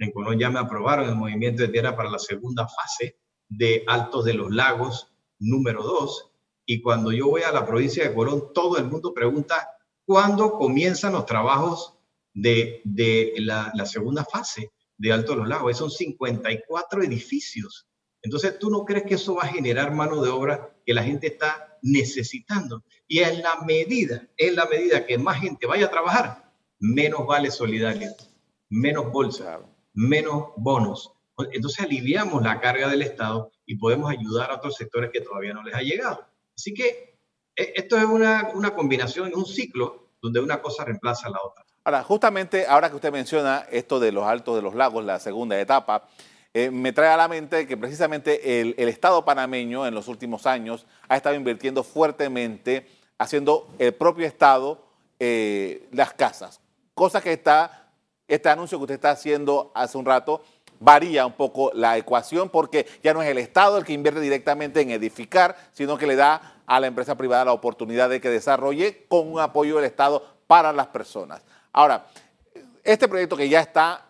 en 0.00 0.12
Colón 0.12 0.38
ya 0.38 0.50
me 0.50 0.58
aprobaron 0.58 1.08
el 1.08 1.14
movimiento 1.14 1.62
de 1.62 1.68
tierra 1.68 1.94
para 1.94 2.10
la 2.10 2.18
segunda 2.18 2.66
fase 2.66 3.18
de 3.48 3.84
Altos 3.86 4.24
de 4.24 4.34
los 4.34 4.50
Lagos 4.50 5.12
número 5.38 5.82
2. 5.82 6.32
Y 6.64 6.80
cuando 6.80 7.12
yo 7.12 7.28
voy 7.28 7.42
a 7.42 7.52
la 7.52 7.66
provincia 7.66 8.08
de 8.08 8.14
Colón, 8.14 8.52
todo 8.54 8.78
el 8.78 8.86
mundo 8.86 9.12
pregunta 9.12 9.68
cuándo 10.06 10.52
comienzan 10.52 11.12
los 11.12 11.26
trabajos 11.26 11.98
de, 12.32 12.82
la, 13.36 13.72
segunda 13.84 14.24
fase 14.24 14.72
de 14.96 15.12
Altos 15.12 15.36
de 15.36 15.40
los 15.40 15.48
Lagos. 15.48 15.76
Son 15.76 15.90
54 15.90 17.02
edificios. 17.02 17.86
Entonces, 18.22 18.58
¿tú 18.58 18.70
no 18.70 18.86
crees 18.86 19.04
que 19.04 19.14
eso 19.14 19.34
va 19.34 19.42
a 19.42 19.48
generar 19.48 19.92
mano 19.92 20.22
de 20.22 20.30
obra 20.30 20.74
que 20.86 20.94
la 20.94 21.02
gente 21.02 21.26
está 21.26 21.69
necesitando? 21.82 22.84
Y 23.06 23.20
en 23.20 23.42
la 23.42 23.60
medida, 23.66 24.28
en 24.36 24.56
la 24.56 24.66
medida 24.66 25.06
que 25.06 25.18
más 25.18 25.40
gente 25.40 25.66
vaya 25.66 25.86
a 25.86 25.90
trabajar, 25.90 26.52
menos 26.78 27.26
vale 27.26 27.50
solidaria, 27.50 28.14
menos 28.68 29.10
bolsa, 29.12 29.60
menos 29.92 30.50
bonos. 30.56 31.12
Entonces 31.52 31.80
aliviamos 31.80 32.42
la 32.42 32.60
carga 32.60 32.88
del 32.88 33.02
Estado 33.02 33.50
y 33.66 33.76
podemos 33.76 34.10
ayudar 34.10 34.50
a 34.50 34.56
otros 34.56 34.76
sectores 34.76 35.10
que 35.12 35.20
todavía 35.20 35.54
no 35.54 35.62
les 35.62 35.74
ha 35.74 35.80
llegado. 35.80 36.26
Así 36.56 36.74
que 36.74 37.18
e, 37.56 37.72
esto 37.76 37.96
es 37.96 38.04
una, 38.04 38.50
una 38.54 38.74
combinación, 38.74 39.32
un 39.34 39.46
ciclo 39.46 40.10
donde 40.20 40.40
una 40.40 40.60
cosa 40.60 40.84
reemplaza 40.84 41.28
a 41.28 41.30
la 41.30 41.38
otra. 41.42 41.64
Ahora, 41.84 42.02
justamente 42.02 42.66
ahora 42.66 42.90
que 42.90 42.96
usted 42.96 43.12
menciona 43.12 43.66
esto 43.70 43.98
de 44.00 44.12
los 44.12 44.24
altos 44.24 44.54
de 44.54 44.62
los 44.62 44.74
lagos, 44.74 45.04
la 45.04 45.18
segunda 45.18 45.58
etapa, 45.58 46.08
eh, 46.52 46.70
me 46.70 46.92
trae 46.92 47.08
a 47.10 47.16
la 47.16 47.28
mente 47.28 47.66
que 47.66 47.76
precisamente 47.76 48.60
el, 48.60 48.88
Estado 48.88 49.24
panameño 49.24 49.86
en 49.86 49.94
los 49.94 50.08
últimos 50.08 50.46
años 50.46 50.86
ha 51.08 51.16
estado 51.16 51.36
invirtiendo 51.36 51.84
fuertemente, 51.84 52.88
haciendo 53.18 53.68
el 53.78 53.94
propio 53.94 54.26
Estado 54.26 54.82
eh, 55.20 55.88
las 55.92 56.12
casas, 56.14 56.60
cosa 56.94 57.20
que 57.20 57.32
está 57.32 57.88
este 58.26 58.48
anuncio 58.48 58.78
que 58.78 58.84
usted 58.84 58.94
está 58.94 59.10
haciendo 59.10 59.72
hace 59.74 59.98
un 59.98 60.06
rato 60.06 60.42
varía 60.80 61.26
un 61.26 61.32
poco 61.32 61.70
la 61.74 61.96
ecuación 61.98 62.48
porque 62.48 62.86
ya 63.02 63.14
no 63.14 63.22
es 63.22 63.28
el 63.28 63.38
Estado 63.38 63.78
el 63.78 63.84
que 63.84 63.92
invierte 63.92 64.20
directamente 64.20 64.80
en 64.80 64.90
edificar, 64.90 65.56
sino 65.72 65.98
que 65.98 66.06
le 66.06 66.16
da 66.16 66.56
a 66.66 66.80
la 66.80 66.86
empresa 66.86 67.16
privada 67.16 67.44
la 67.44 67.52
oportunidad 67.52 68.08
de 68.08 68.20
que 68.20 68.30
desarrolle 68.30 69.04
con 69.08 69.30
un 69.30 69.40
apoyo 69.40 69.76
del 69.76 69.84
Estado 69.84 70.24
para 70.46 70.72
las 70.72 70.88
personas. 70.88 71.42
Ahora, 71.72 72.06
este 72.82 73.08
proyecto 73.08 73.36
que 73.36 73.48
ya 73.48 73.60
está 73.60 74.06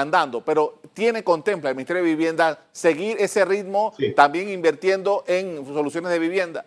andando, 0.00 0.44
pero 0.44 0.80
tiene, 0.92 1.22
contempla 1.22 1.70
el 1.70 1.76
Ministerio 1.76 2.02
de 2.02 2.08
Vivienda 2.08 2.66
seguir 2.72 3.16
ese 3.18 3.44
ritmo 3.44 3.94
sí. 3.96 4.12
también 4.14 4.48
invirtiendo 4.48 5.24
en 5.26 5.64
soluciones 5.66 6.10
de 6.10 6.18
vivienda. 6.18 6.66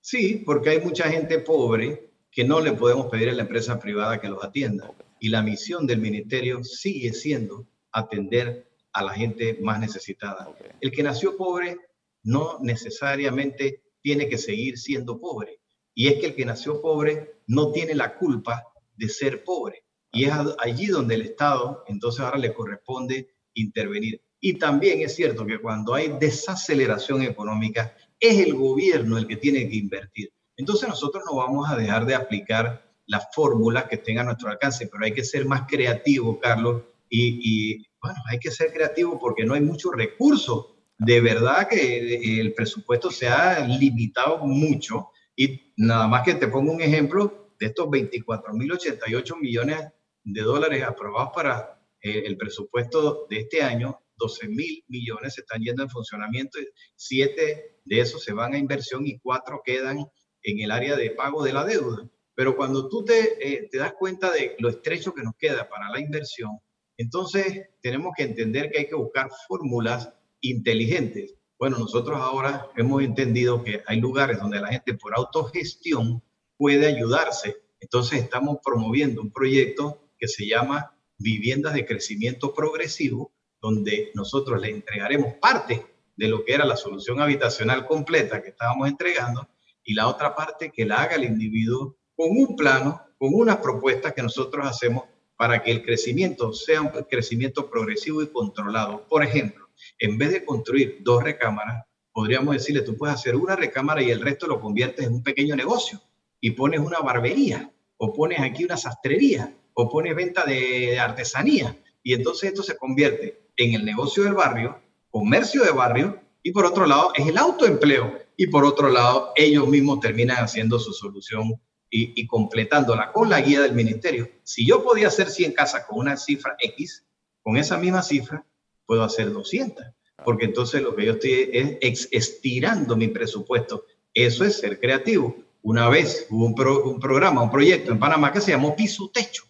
Sí, 0.00 0.42
porque 0.46 0.70
hay 0.70 0.80
mucha 0.80 1.10
gente 1.10 1.38
pobre 1.38 2.10
que 2.30 2.44
no 2.44 2.60
le 2.60 2.72
podemos 2.72 3.06
pedir 3.06 3.28
a 3.28 3.32
la 3.32 3.42
empresa 3.42 3.78
privada 3.78 4.20
que 4.20 4.28
los 4.28 4.42
atienda. 4.42 4.88
Okay 4.88 5.10
y 5.20 5.28
la 5.28 5.42
misión 5.42 5.86
del 5.86 6.00
ministerio 6.00 6.64
sigue 6.64 7.12
siendo 7.12 7.68
atender 7.92 8.66
a 8.92 9.04
la 9.04 9.12
gente 9.12 9.58
más 9.60 9.78
necesitada. 9.78 10.48
Okay. 10.48 10.70
El 10.80 10.90
que 10.90 11.02
nació 11.02 11.36
pobre 11.36 11.76
no 12.22 12.58
necesariamente 12.60 13.82
tiene 14.02 14.28
que 14.28 14.38
seguir 14.38 14.78
siendo 14.78 15.20
pobre. 15.20 15.60
Y 15.94 16.08
es 16.08 16.20
que 16.20 16.26
el 16.26 16.34
que 16.34 16.46
nació 16.46 16.80
pobre 16.80 17.34
no 17.46 17.70
tiene 17.70 17.94
la 17.94 18.16
culpa 18.16 18.64
de 18.96 19.08
ser 19.08 19.44
pobre. 19.44 19.84
Y 20.12 20.24
es 20.24 20.32
allí 20.58 20.86
donde 20.86 21.14
el 21.14 21.22
Estado, 21.22 21.84
entonces 21.86 22.20
ahora 22.20 22.38
le 22.38 22.52
corresponde 22.52 23.34
intervenir. 23.54 24.22
Y 24.40 24.58
también 24.58 25.00
es 25.00 25.14
cierto 25.14 25.46
que 25.46 25.60
cuando 25.60 25.94
hay 25.94 26.16
desaceleración 26.18 27.22
económica, 27.22 27.94
es 28.18 28.38
el 28.38 28.54
gobierno 28.54 29.18
el 29.18 29.26
que 29.26 29.36
tiene 29.36 29.68
que 29.68 29.76
invertir. 29.76 30.32
Entonces 30.56 30.88
nosotros 30.88 31.24
no 31.26 31.36
vamos 31.36 31.70
a 31.70 31.76
dejar 31.76 32.06
de 32.06 32.14
aplicar 32.14 32.90
las 33.06 33.28
fórmulas 33.34 33.84
que 33.84 33.96
tengan 33.96 34.26
a 34.26 34.30
nuestro 34.30 34.50
alcance, 34.50 34.88
pero 34.88 35.04
hay 35.04 35.12
que 35.12 35.24
ser 35.24 35.46
más 35.46 35.62
creativo, 35.68 36.38
Carlos, 36.38 36.82
y, 37.08 37.40
y, 37.42 37.86
bueno, 38.00 38.20
hay 38.30 38.38
que 38.38 38.50
ser 38.50 38.72
creativo 38.72 39.18
porque 39.18 39.44
no 39.44 39.54
hay 39.54 39.60
muchos 39.60 39.92
recursos. 39.94 40.66
De 40.96 41.20
verdad 41.20 41.66
que 41.68 42.40
el 42.40 42.54
presupuesto 42.54 43.10
se 43.10 43.26
ha 43.26 43.66
limitado 43.66 44.38
mucho 44.46 45.08
y 45.34 45.72
nada 45.76 46.06
más 46.06 46.22
que 46.22 46.34
te 46.34 46.46
pongo 46.46 46.72
un 46.72 46.82
ejemplo 46.82 47.54
de 47.58 47.66
estos 47.66 47.86
24.088 47.88 49.40
millones 49.40 49.78
de 50.24 50.42
dólares 50.42 50.82
aprobados 50.82 51.30
para 51.34 51.80
eh, 52.02 52.22
el 52.26 52.36
presupuesto 52.36 53.26
de 53.28 53.40
este 53.40 53.62
año, 53.62 54.00
12 54.16 54.48
mil 54.48 54.84
millones 54.88 55.34
se 55.34 55.40
están 55.40 55.62
yendo 55.62 55.82
en 55.82 55.90
funcionamiento, 55.90 56.58
siete 56.94 57.80
de 57.84 58.00
esos 58.00 58.22
se 58.22 58.32
van 58.32 58.54
a 58.54 58.58
inversión 58.58 59.06
y 59.06 59.18
cuatro 59.18 59.62
quedan 59.64 59.98
en 60.42 60.60
el 60.60 60.70
área 60.70 60.96
de 60.96 61.10
pago 61.10 61.42
de 61.42 61.52
la 61.52 61.64
deuda. 61.64 62.08
Pero 62.34 62.56
cuando 62.56 62.88
tú 62.88 63.04
te, 63.04 63.36
eh, 63.46 63.68
te 63.70 63.78
das 63.78 63.94
cuenta 63.94 64.30
de 64.30 64.56
lo 64.58 64.68
estrecho 64.68 65.12
que 65.14 65.22
nos 65.22 65.34
queda 65.36 65.68
para 65.68 65.90
la 65.90 66.00
inversión, 66.00 66.58
entonces 66.96 67.68
tenemos 67.82 68.12
que 68.16 68.24
entender 68.24 68.70
que 68.70 68.80
hay 68.80 68.88
que 68.88 68.94
buscar 68.94 69.30
fórmulas 69.48 70.12
inteligentes. 70.40 71.34
Bueno, 71.58 71.78
nosotros 71.78 72.18
ahora 72.18 72.68
hemos 72.76 73.02
entendido 73.02 73.62
que 73.62 73.82
hay 73.86 74.00
lugares 74.00 74.38
donde 74.38 74.60
la 74.60 74.68
gente 74.68 74.94
por 74.94 75.14
autogestión 75.14 76.22
puede 76.56 76.86
ayudarse. 76.86 77.56
Entonces 77.80 78.22
estamos 78.22 78.58
promoviendo 78.64 79.22
un 79.22 79.32
proyecto 79.32 80.09
que 80.20 80.28
se 80.28 80.46
llama 80.46 80.94
Viviendas 81.18 81.74
de 81.74 81.86
Crecimiento 81.86 82.54
Progresivo, 82.54 83.32
donde 83.60 84.10
nosotros 84.14 84.60
le 84.60 84.70
entregaremos 84.70 85.34
parte 85.40 85.84
de 86.16 86.28
lo 86.28 86.44
que 86.44 86.54
era 86.54 86.64
la 86.64 86.76
solución 86.76 87.20
habitacional 87.20 87.86
completa 87.86 88.42
que 88.42 88.50
estábamos 88.50 88.88
entregando 88.88 89.48
y 89.82 89.94
la 89.94 90.06
otra 90.06 90.34
parte 90.34 90.70
que 90.70 90.84
la 90.84 91.02
haga 91.02 91.16
el 91.16 91.24
individuo 91.24 91.96
con 92.14 92.30
un 92.30 92.54
plano, 92.54 93.00
con 93.18 93.30
unas 93.32 93.56
propuestas 93.56 94.12
que 94.12 94.22
nosotros 94.22 94.66
hacemos 94.66 95.04
para 95.36 95.62
que 95.62 95.70
el 95.70 95.82
crecimiento 95.82 96.52
sea 96.52 96.82
un 96.82 96.90
crecimiento 97.08 97.70
progresivo 97.70 98.22
y 98.22 98.28
controlado. 98.28 99.06
Por 99.08 99.24
ejemplo, 99.24 99.70
en 99.98 100.18
vez 100.18 100.32
de 100.32 100.44
construir 100.44 100.98
dos 101.00 101.24
recámaras, 101.24 101.86
podríamos 102.12 102.54
decirle, 102.54 102.82
tú 102.82 102.96
puedes 102.96 103.16
hacer 103.16 103.36
una 103.36 103.56
recámara 103.56 104.02
y 104.02 104.10
el 104.10 104.20
resto 104.20 104.46
lo 104.46 104.60
conviertes 104.60 105.06
en 105.06 105.14
un 105.14 105.22
pequeño 105.22 105.56
negocio 105.56 106.00
y 106.40 106.50
pones 106.50 106.80
una 106.80 106.98
barbería 106.98 107.72
o 107.96 108.12
pones 108.12 108.40
aquí 108.40 108.64
una 108.64 108.76
sastrería 108.76 109.54
o 109.80 109.88
pones 109.88 110.14
venta 110.14 110.44
de 110.44 110.98
artesanía 110.98 111.76
y 112.02 112.14
entonces 112.14 112.50
esto 112.50 112.62
se 112.62 112.76
convierte 112.76 113.48
en 113.56 113.74
el 113.74 113.84
negocio 113.84 114.24
del 114.24 114.34
barrio, 114.34 114.78
comercio 115.10 115.64
de 115.64 115.70
barrio 115.70 116.20
y 116.42 116.52
por 116.52 116.66
otro 116.66 116.86
lado 116.86 117.12
es 117.14 117.26
el 117.26 117.38
autoempleo 117.38 118.18
y 118.36 118.46
por 118.46 118.64
otro 118.64 118.88
lado 118.88 119.32
ellos 119.36 119.66
mismos 119.68 120.00
terminan 120.00 120.38
haciendo 120.38 120.78
su 120.78 120.92
solución 120.92 121.60
y, 121.92 122.26
completándola 122.28 123.10
con 123.10 123.28
la 123.28 123.40
guía 123.40 123.62
del 123.62 123.72
ministerio. 123.72 124.30
Si 124.44 124.64
yo 124.64 124.84
podía 124.84 125.08
hacer 125.08 125.28
100 125.28 125.52
casas 125.52 125.86
con 125.86 125.98
una 125.98 126.16
cifra 126.16 126.54
X, 126.60 127.04
con 127.42 127.56
esa 127.56 127.78
misma 127.78 128.02
cifra 128.02 128.46
puedo 128.86 129.02
hacer 129.02 129.32
200, 129.32 129.84
porque 130.24 130.44
entonces 130.44 130.82
lo 130.82 130.94
que 130.94 131.06
yo 131.06 131.12
estoy 131.14 131.50
es 131.80 132.08
estirando 132.12 132.96
mi 132.96 133.08
presupuesto. 133.08 133.86
Eso 134.14 134.44
es 134.44 134.58
ser 134.58 134.78
creativo. 134.78 135.36
Una 135.62 135.88
vez 135.88 136.26
hubo 136.30 136.46
un, 136.46 137.00
programa, 137.00 137.42
un 137.42 137.50
proyecto 137.50 137.90
en 137.90 137.98
Panamá 137.98 138.32
que 138.32 138.40
se 138.40 138.52
llamó 138.52 138.76
Piso 138.76 139.10
Techo. 139.12 139.49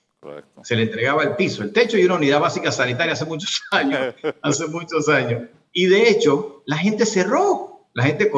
Se 0.62 0.76
le 0.76 0.82
entregaba 0.82 1.22
el 1.22 1.36
piso, 1.36 1.62
el 1.62 1.72
techo 1.72 1.96
y 1.96 2.04
una 2.04 2.16
unidad 2.16 2.40
básica 2.40 2.70
sanitaria 2.70 3.14
hace 3.14 3.24
muchos 3.24 3.62
años, 3.70 4.14
hace 4.42 4.66
muchos 4.66 5.08
años. 5.08 5.48
Y 5.72 5.86
de 5.86 6.08
hecho, 6.08 6.62
la 6.66 6.76
gente 6.76 7.06
cerró, 7.06 7.88
la 7.94 8.04
gente, 8.04 8.30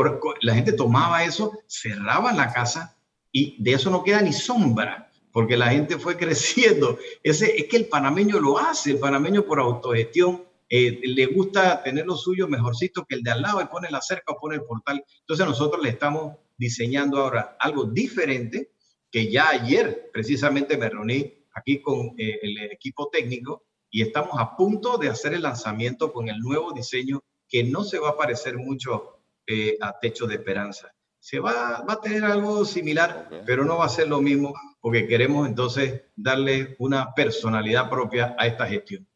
la 0.43 0.55
gente 0.55 0.73
tomaba 0.73 1.25
eso, 1.25 1.53
cerraba 1.67 2.33
la 2.33 2.53
casa 2.53 2.97
y 3.33 3.62
de 3.62 3.73
eso 3.73 3.91
no 3.91 4.05
queda 4.05 4.23
ni 4.23 4.33
sombra, 4.33 5.11
porque 5.33 5.57
la 5.57 5.71
gente 5.71 5.99
fue 5.99 6.17
creciendo. 6.19 6.99
Ese, 7.23 7.57
es 7.57 7.67
que 7.67 7.79
el 7.79 7.87
panameño 7.87 8.39
lo 8.39 8.59
hace, 8.59 8.93
el 8.93 8.99
panameño 8.99 9.45
por 9.45 9.59
autogestión 9.59 10.45
eh, 10.69 11.01
le 11.03 11.27
gusta 11.27 11.83
tener 11.83 12.07
lo 12.07 12.17
suyo 12.17 12.49
mejorcito 12.49 13.05
que 13.05 13.17
el 13.17 13.23
de 13.23 13.33
al 13.33 13.43
lado 13.43 13.61
y 13.61 13.67
pone 13.67 13.91
la 13.91 14.01
cerca 14.01 14.33
o 14.33 14.39
pone 14.39 14.55
el 14.55 14.62
portal. 14.62 15.05
Entonces 15.21 15.45
nosotros 15.47 15.83
le 15.83 15.91
estamos 15.91 16.37
diseñando 16.57 17.19
ahora 17.19 17.57
algo 17.59 17.85
diferente 17.85 18.71
que 19.11 19.31
ya 19.31 19.51
ayer 19.51 20.11
precisamente 20.12 20.79
me 20.79 20.89
reuní 20.89 21.42
aquí 21.55 21.81
con 21.81 22.15
eh, 22.19 22.39
el 22.43 22.71
equipo 22.71 23.09
técnico 23.09 23.65
y 23.91 24.03
estamos 24.03 24.33
a 24.39 24.57
punto 24.57 24.97
de 24.97 25.09
hacer 25.09 25.35
el 25.35 25.43
lanzamiento 25.43 26.13
con 26.13 26.29
el 26.29 26.39
nuevo 26.39 26.73
diseño 26.73 27.23
que 27.49 27.63
no 27.65 27.85
se 27.85 27.99
va 27.99 28.11
a 28.11 28.17
parecer 28.17 28.57
mucho 28.57 29.21
eh, 29.47 29.77
a 29.81 29.99
Techo 29.99 30.27
de 30.27 30.37
Esperanza. 30.37 30.91
Se 31.21 31.39
va, 31.39 31.85
va, 31.89 31.95
a 31.95 32.01
tener 32.01 32.25
algo 32.25 32.65
similar, 32.65 33.29
pero 33.47 33.65
no 33.65 33.79
va 33.79 33.85
a 33.85 33.91
ser 33.91 34.09
lo 34.09 34.21
mismo 34.21 34.55
porque 34.81 35.07
queremos 35.07 35.47
entonces 35.47 36.03
darle 36.17 36.75
una 36.79 37.15
personalidad 37.15 37.89
propia 37.89 38.35
a 38.39 38.47
esta 38.47 38.67
gestión. 38.67 39.07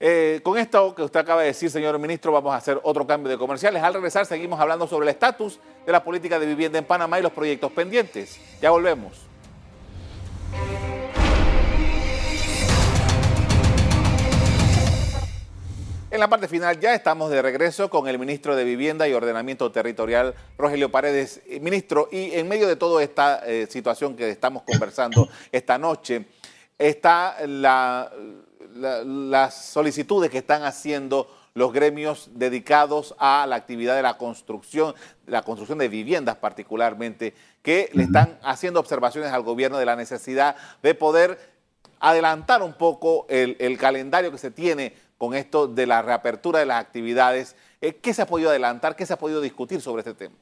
Eh, 0.00 0.40
con 0.42 0.58
esto 0.58 0.94
que 0.94 1.02
usted 1.02 1.20
acaba 1.20 1.42
de 1.42 1.48
decir, 1.48 1.70
señor 1.70 1.98
ministro, 1.98 2.32
vamos 2.32 2.52
a 2.52 2.56
hacer 2.56 2.80
otro 2.82 3.06
cambio 3.06 3.30
de 3.30 3.38
comerciales. 3.38 3.82
Al 3.82 3.94
regresar 3.94 4.26
seguimos 4.26 4.58
hablando 4.58 4.86
sobre 4.86 5.04
el 5.04 5.10
estatus 5.10 5.60
de 5.86 5.92
la 5.92 6.02
política 6.02 6.38
de 6.38 6.46
vivienda 6.46 6.78
en 6.78 6.84
Panamá 6.84 7.18
y 7.18 7.22
los 7.22 7.32
proyectos 7.32 7.70
pendientes. 7.72 8.40
Ya 8.60 8.70
volvemos. 8.70 9.33
En 16.14 16.20
la 16.20 16.28
parte 16.28 16.46
final 16.46 16.78
ya 16.78 16.94
estamos 16.94 17.28
de 17.28 17.42
regreso 17.42 17.90
con 17.90 18.06
el 18.06 18.20
ministro 18.20 18.54
de 18.54 18.62
Vivienda 18.62 19.08
y 19.08 19.12
Ordenamiento 19.12 19.72
Territorial, 19.72 20.32
Rogelio 20.56 20.88
Paredes. 20.88 21.42
Eh, 21.48 21.58
ministro, 21.58 22.08
y 22.12 22.30
en 22.34 22.46
medio 22.46 22.68
de 22.68 22.76
toda 22.76 23.02
esta 23.02 23.44
eh, 23.44 23.66
situación 23.68 24.14
que 24.14 24.30
estamos 24.30 24.62
conversando 24.62 25.28
esta 25.50 25.76
noche, 25.76 26.26
está 26.78 27.44
la 27.48 28.12
las 28.76 29.54
solicitudes 29.54 30.30
que 30.30 30.38
están 30.38 30.62
haciendo 30.62 31.28
los 31.52 31.72
gremios 31.72 32.30
dedicados 32.34 33.16
a 33.18 33.44
la 33.48 33.56
actividad 33.56 33.96
de 33.96 34.02
la 34.02 34.16
construcción, 34.16 34.94
la 35.26 35.42
construcción 35.42 35.78
de 35.78 35.88
viviendas 35.88 36.36
particularmente, 36.36 37.34
que 37.60 37.90
le 37.92 38.04
están 38.04 38.38
haciendo 38.44 38.78
observaciones 38.78 39.32
al 39.32 39.42
gobierno 39.42 39.78
de 39.78 39.86
la 39.86 39.96
necesidad 39.96 40.54
de 40.80 40.94
poder 40.94 41.54
adelantar 42.04 42.62
un 42.62 42.74
poco 42.74 43.26
el, 43.28 43.78
calendario 43.78 44.30
que 44.30 44.38
se 44.38 44.50
tiene 44.50 44.94
con 45.24 45.34
esto 45.34 45.66
de 45.66 45.86
la 45.86 46.02
reapertura 46.02 46.58
de 46.58 46.66
las 46.66 46.80
actividades. 46.80 47.56
Eh, 47.80 47.94
¿Qué 47.94 48.12
se 48.14 48.22
ha 48.22 48.26
podido 48.26 48.50
adelantar? 48.50 48.96
¿Qué 48.96 49.06
se 49.06 49.12
ha 49.12 49.18
podido 49.18 49.40
discutir 49.40 49.80
sobre 49.80 50.00
este 50.00 50.14
tema? 50.14 50.36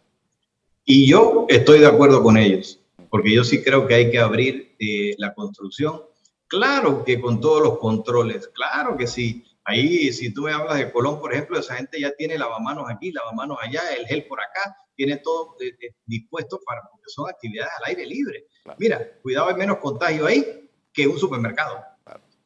Y 0.85 1.09
yo 1.09 1.47
estoy 1.49 1.79
de 1.79 1.87
acuerdo 1.87 2.23
con 2.23 2.37
ellos, 2.37 2.81
porque 3.11 3.33
yo 3.33 3.45
sí 3.45 3.62
creo 3.62 3.87
que 3.87 3.95
hay 3.95 4.11
que 4.11 4.19
abrir 4.19 4.75
eh, 4.79 5.15
la 5.19 5.33
construcción 5.35 6.03
Claro 6.53 7.03
que 7.03 7.19
con 7.19 7.41
todos 7.41 7.62
los 7.62 7.79
controles, 7.79 8.47
claro 8.49 8.95
que 8.95 9.07
sí. 9.07 9.43
Ahí, 9.65 10.12
si 10.12 10.35
tú 10.35 10.42
me 10.42 10.53
hablas 10.53 10.77
de 10.77 10.92
Colón, 10.92 11.18
por 11.18 11.33
ejemplo, 11.33 11.59
esa 11.59 11.77
gente 11.77 11.99
ya 11.99 12.12
tiene 12.14 12.37
lavamanos 12.37 12.90
aquí, 12.90 13.11
lavamanos 13.11 13.57
allá, 13.62 13.81
el 13.97 14.07
gel 14.07 14.27
por 14.27 14.38
acá, 14.38 14.77
tiene 14.95 15.16
todo 15.16 15.57
eh, 15.61 15.75
eh, 15.81 15.95
dispuesto 16.05 16.61
para, 16.66 16.83
porque 16.90 17.07
son 17.07 17.27
actividades 17.27 17.73
al 17.79 17.88
aire 17.88 18.05
libre. 18.05 18.49
Mira, 18.77 19.01
cuidado, 19.23 19.49
hay 19.49 19.55
menos 19.55 19.79
contagio 19.79 20.27
ahí 20.27 20.68
que 20.92 21.07
un 21.07 21.18
supermercado. 21.18 21.83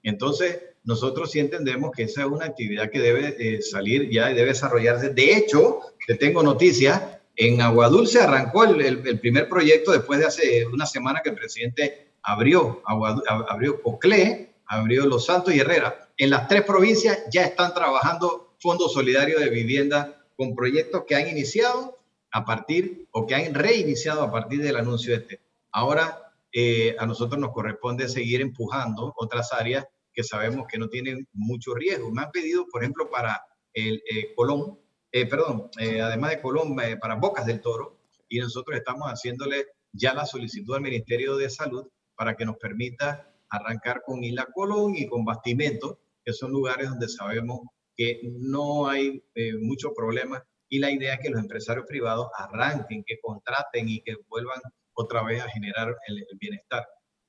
Entonces, 0.06 0.60
nosotros 0.84 1.32
sí 1.32 1.40
entendemos 1.40 1.90
que 1.90 2.04
esa 2.04 2.20
es 2.20 2.28
una 2.28 2.46
actividad 2.46 2.90
que 2.90 3.00
debe 3.00 3.34
eh, 3.40 3.60
salir 3.60 4.08
ya 4.08 4.30
y 4.30 4.34
debe 4.34 4.50
desarrollarse. 4.50 5.08
De 5.08 5.36
hecho, 5.36 5.80
te 6.06 6.14
tengo 6.14 6.44
noticias, 6.44 7.02
en 7.34 7.60
Aguadulce 7.60 8.20
arrancó 8.20 8.62
el, 8.62 8.80
el 8.80 9.18
primer 9.18 9.48
proyecto 9.48 9.90
después 9.90 10.20
de 10.20 10.26
hace 10.26 10.64
una 10.66 10.86
semana 10.86 11.22
que 11.24 11.30
el 11.30 11.34
presidente 11.34 12.12
abrió, 12.22 12.82
abrió 12.86 13.82
Coclé, 13.82 14.54
abrió 14.66 15.06
Los 15.06 15.26
Santos 15.26 15.52
y 15.52 15.58
Herrera. 15.58 16.08
En 16.16 16.30
las 16.30 16.46
tres 16.46 16.62
provincias 16.62 17.24
ya 17.32 17.42
están 17.42 17.74
trabajando 17.74 18.54
fondos 18.60 18.92
solidarios 18.92 19.40
de 19.40 19.50
vivienda 19.50 20.24
con 20.36 20.54
proyectos 20.54 21.02
que 21.04 21.16
han 21.16 21.26
iniciado 21.28 21.98
a 22.30 22.44
partir 22.44 23.08
o 23.10 23.26
que 23.26 23.34
han 23.34 23.52
reiniciado 23.52 24.22
a 24.22 24.30
partir 24.30 24.62
del 24.62 24.76
anuncio 24.76 25.16
este. 25.16 25.40
Ahora 25.72 26.32
eh, 26.52 26.94
a 26.96 27.06
nosotros 27.06 27.40
nos 27.40 27.50
corresponde 27.50 28.08
seguir 28.08 28.40
empujando 28.40 29.12
otras 29.16 29.52
áreas 29.52 29.84
que 30.16 30.24
sabemos 30.24 30.66
que 30.66 30.78
no 30.78 30.88
tienen 30.88 31.28
mucho 31.32 31.74
riesgo. 31.74 32.10
Me 32.10 32.22
han 32.22 32.30
pedido, 32.32 32.66
por 32.72 32.82
ejemplo, 32.82 33.08
para 33.10 33.40
el 33.74 34.02
eh, 34.10 34.34
Colón, 34.34 34.80
eh, 35.12 35.26
perdón, 35.26 35.70
además 35.78 36.30
de 36.30 36.40
Colón, 36.40 36.74
para 37.00 37.14
Bocas 37.14 37.46
del 37.46 37.60
Toro, 37.60 38.00
y 38.28 38.40
nosotros 38.40 38.76
estamos 38.76 39.08
haciéndole 39.08 39.66
ya 39.92 40.14
la 40.14 40.26
solicitud 40.26 40.74
al 40.74 40.82
Ministerio 40.82 41.36
de 41.36 41.48
Salud 41.50 41.86
para 42.16 42.34
que 42.34 42.44
nos 42.44 42.56
permita 42.56 43.32
arrancar 43.48 44.02
con 44.04 44.24
Isla 44.24 44.48
Colón 44.52 44.94
y 44.96 45.06
con 45.06 45.24
Bastimento, 45.24 46.00
que 46.24 46.32
son 46.32 46.50
lugares 46.50 46.88
donde 46.88 47.08
sabemos 47.08 47.60
que 47.96 48.20
no 48.40 48.88
hay 48.88 49.22
eh, 49.34 49.52
mucho 49.60 49.92
problema 49.94 50.44
y 50.68 50.78
la 50.80 50.90
idea 50.90 51.14
es 51.14 51.20
que 51.20 51.30
los 51.30 51.40
empresarios 51.40 51.86
privados 51.86 52.28
arranquen, 52.36 53.04
que 53.06 53.20
contraten 53.20 53.88
y 53.88 54.02
que 54.02 54.16
vuelvan 54.28 54.60
otra 54.94 55.22
vez 55.22 55.42
a 55.42 55.48
generar 55.48 55.96
el, 56.08 56.26
bienestar. 56.40 56.84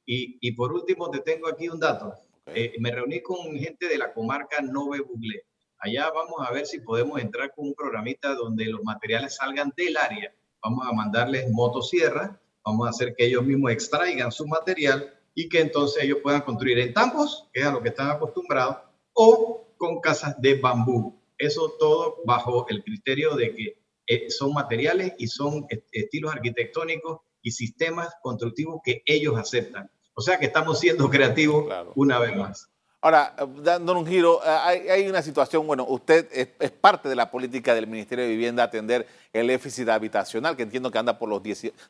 Y, 0.05 0.37
y, 0.41 0.53
por 0.53 0.73
último, 0.73 1.11
te 1.11 1.19
tengo 1.19 1.47
aquí 1.47 1.69
un 1.69 1.79
dato. 1.79 2.13
Eh, 2.55 2.75
me 2.79 2.91
reuní 2.91 3.21
con 3.21 3.37
gente 3.57 3.87
de 3.87 3.97
la 3.97 4.13
comarca 4.13 4.61
Nove 4.61 5.01
Buglé. 5.01 5.43
Allá 5.79 6.09
vamos 6.11 6.47
a 6.47 6.51
ver 6.51 6.65
si 6.65 6.79
podemos 6.79 7.19
entrar 7.21 7.53
con 7.53 7.67
un 7.67 7.73
programita 7.73 8.33
donde 8.33 8.65
los 8.65 8.83
materiales 8.83 9.35
salgan 9.35 9.73
del 9.75 9.97
área. 9.97 10.33
Vamos 10.61 10.87
a 10.87 10.93
mandarles 10.93 11.49
motosierras 11.51 12.31
vamos 12.67 12.85
a 12.85 12.89
hacer 12.89 13.15
que 13.15 13.25
ellos 13.25 13.45
mismos 13.45 13.71
extraigan 13.71 14.29
su 14.29 14.45
material 14.45 15.13
y 15.33 15.47
que 15.47 15.61
entonces 15.61 16.03
ellos 16.03 16.17
puedan 16.21 16.41
construir 16.41 16.79
en 16.79 16.93
tampos, 16.93 17.47
que 17.53 17.61
es 17.61 17.65
a 17.65 17.71
lo 17.71 17.81
que 17.81 17.89
están 17.89 18.11
acostumbrados, 18.11 18.77
o 19.13 19.65
con 19.77 20.01
casas 20.01 20.39
de 20.41 20.55
bambú. 20.55 21.17
Eso 21.37 21.75
todo 21.79 22.17
bajo 22.25 22.65
el 22.67 22.83
criterio 22.83 23.35
de 23.35 23.55
que 23.55 23.81
eh, 24.07 24.29
son 24.29 24.53
materiales 24.53 25.13
y 25.17 25.27
son 25.27 25.65
estilos 25.91 26.33
arquitectónicos 26.33 27.19
y 27.41 27.51
sistemas 27.51 28.09
constructivos 28.21 28.81
que 28.83 29.01
ellos 29.05 29.37
aceptan. 29.37 29.89
O 30.19 30.21
sea 30.21 30.39
que 30.39 30.47
estamos 30.47 30.79
siendo 30.79 31.07
creativos 31.11 31.71
una 31.93 32.17
vez 32.17 32.35
más. 32.35 32.67
Ahora, 33.01 33.35
dando 33.61 33.93
un 33.93 34.07
giro, 34.07 34.41
eh, 34.43 34.89
hay, 34.89 35.07
una 35.07 35.21
situación, 35.21 35.67
bueno, 35.67 35.85
usted 35.87 36.27
es, 36.31 36.71
parte 36.71 37.07
de 37.07 37.15
la 37.15 37.29
política 37.29 37.75
del 37.75 37.85
Ministerio 37.85 38.25
de 38.25 38.31
Vivienda 38.31 38.63
atender 38.63 39.05
el 39.31 39.45
déficit 39.45 39.87
habitacional, 39.89 40.57
que 40.57 40.63
entiendo 40.63 40.89
que 40.89 40.97
anda 40.97 41.19
por 41.19 41.29
los 41.29 41.43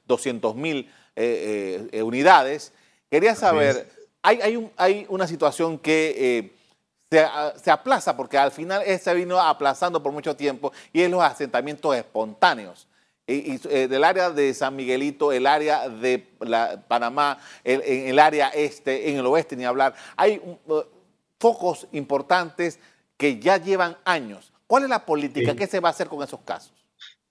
200 0.06 0.56
mil 0.56 0.92
eh, 1.16 1.88
eh, 1.90 2.04
unidades. 2.04 2.74
Quería 3.10 3.34
saber, 3.34 3.90
hay, 4.22 4.70
hay, 4.76 5.06
una 5.08 5.26
situación 5.26 5.80
que 5.80 6.52
se, 7.10 7.72
aplaza, 7.72 8.18
porque 8.18 8.38
al 8.38 8.52
final 8.52 8.84
se 9.00 9.14
vino 9.14 9.40
aplazando 9.40 10.04
por 10.04 10.12
mucho 10.12 10.36
tiempo, 10.36 10.74
y 10.92 11.02
es 11.02 11.10
los 11.10 11.24
asentamientos 11.24 11.96
espontáneos. 11.96 12.90
Y, 13.28 13.58
del 13.58 14.04
área 14.06 14.30
de 14.30 14.54
San 14.54 14.76
Miguelito, 14.76 15.34
el 15.34 15.46
área 15.46 15.90
de 15.90 16.20
Panamá, 16.88 17.38
en 17.64 17.82
el, 17.86 18.20
área 18.20 18.48
este, 18.50 19.10
en 19.10 19.18
el 19.18 19.26
oeste, 19.26 19.58
ni 19.58 19.66
hablar. 19.66 19.94
Hay 20.16 20.42
focos 21.38 21.88
importantes 21.92 22.80
que 23.18 23.40
ya 23.40 23.58
llevan 23.58 23.98
años. 24.06 24.54
¿Cuál 24.66 24.84
es 24.84 24.90
la 24.90 25.06
política? 25.06 25.56
¿Qué 25.56 25.68
se 25.68 25.80
va 25.80 25.90
a 25.90 25.92
hacer 25.92 26.08
con 26.08 26.24
esos 26.24 26.40
casos? 26.42 26.74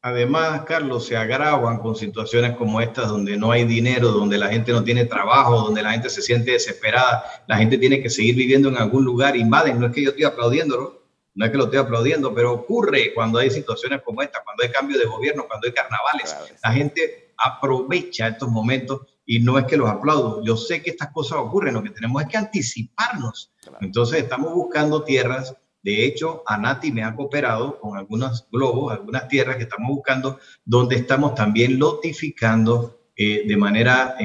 Además, 0.02 0.62
Carlos, 0.66 1.04
se 1.06 1.16
agravan 1.16 1.78
con 1.78 1.96
situaciones 1.96 2.56
como 2.56 2.80
estas 2.80 3.08
donde 3.08 3.36
no 3.36 3.50
hay 3.50 3.64
dinero, 3.64 4.12
donde 4.12 4.38
la 4.38 4.48
gente 4.48 4.70
no 4.70 4.84
tiene 4.84 5.04
trabajo, 5.04 5.62
donde 5.62 5.82
la 5.82 5.92
gente 5.92 6.10
se 6.10 6.22
siente 6.22 6.52
desesperada, 6.52 7.24
la 7.48 7.56
gente 7.56 7.76
tiene 7.76 8.00
que 8.00 8.08
seguir 8.08 8.36
viviendo 8.36 8.68
en 8.68 8.76
algún 8.76 9.04
lugar, 9.04 9.36
invaden. 9.36 9.80
No 9.80 9.86
es 9.86 9.92
que 9.92 10.02
yo 10.02 10.10
estoy 10.10 10.24
aplaudiendo, 10.24 10.95
no 11.36 11.44
es 11.44 11.50
que 11.50 11.58
lo 11.58 11.64
estoy 11.64 11.78
aplaudiendo, 11.78 12.34
pero 12.34 12.52
ocurre 12.54 13.12
cuando 13.14 13.38
hay 13.38 13.50
situaciones 13.50 14.00
como 14.02 14.22
esta, 14.22 14.42
cuando 14.42 14.64
hay 14.64 14.70
cambio 14.70 14.98
de 14.98 15.04
gobierno, 15.04 15.44
cuando 15.46 15.66
hay 15.66 15.72
carnavales. 15.74 16.34
La 16.64 16.72
gente 16.72 17.34
aprovecha 17.36 18.28
estos 18.28 18.48
momentos 18.48 19.02
y 19.26 19.38
no 19.40 19.58
es 19.58 19.66
que 19.66 19.76
los 19.76 19.88
aplaudo. 19.88 20.42
Yo 20.42 20.56
sé 20.56 20.82
que 20.82 20.90
estas 20.90 21.12
cosas 21.12 21.38
ocurren, 21.38 21.74
lo 21.74 21.82
que 21.82 21.90
tenemos 21.90 22.22
es 22.22 22.28
que 22.28 22.38
anticiparnos. 22.38 23.52
Entonces 23.82 24.22
estamos 24.22 24.54
buscando 24.54 25.04
tierras. 25.04 25.54
De 25.82 26.06
hecho, 26.06 26.42
Anati 26.46 26.90
me 26.90 27.04
ha 27.04 27.14
cooperado 27.14 27.78
con 27.78 27.98
algunos 27.98 28.48
globos, 28.50 28.92
algunas 28.92 29.28
tierras 29.28 29.56
que 29.56 29.64
estamos 29.64 29.94
buscando, 29.94 30.40
donde 30.64 30.96
estamos 30.96 31.34
también 31.34 31.78
lotificando 31.78 32.98
de 33.16 33.56
manera 33.58 34.16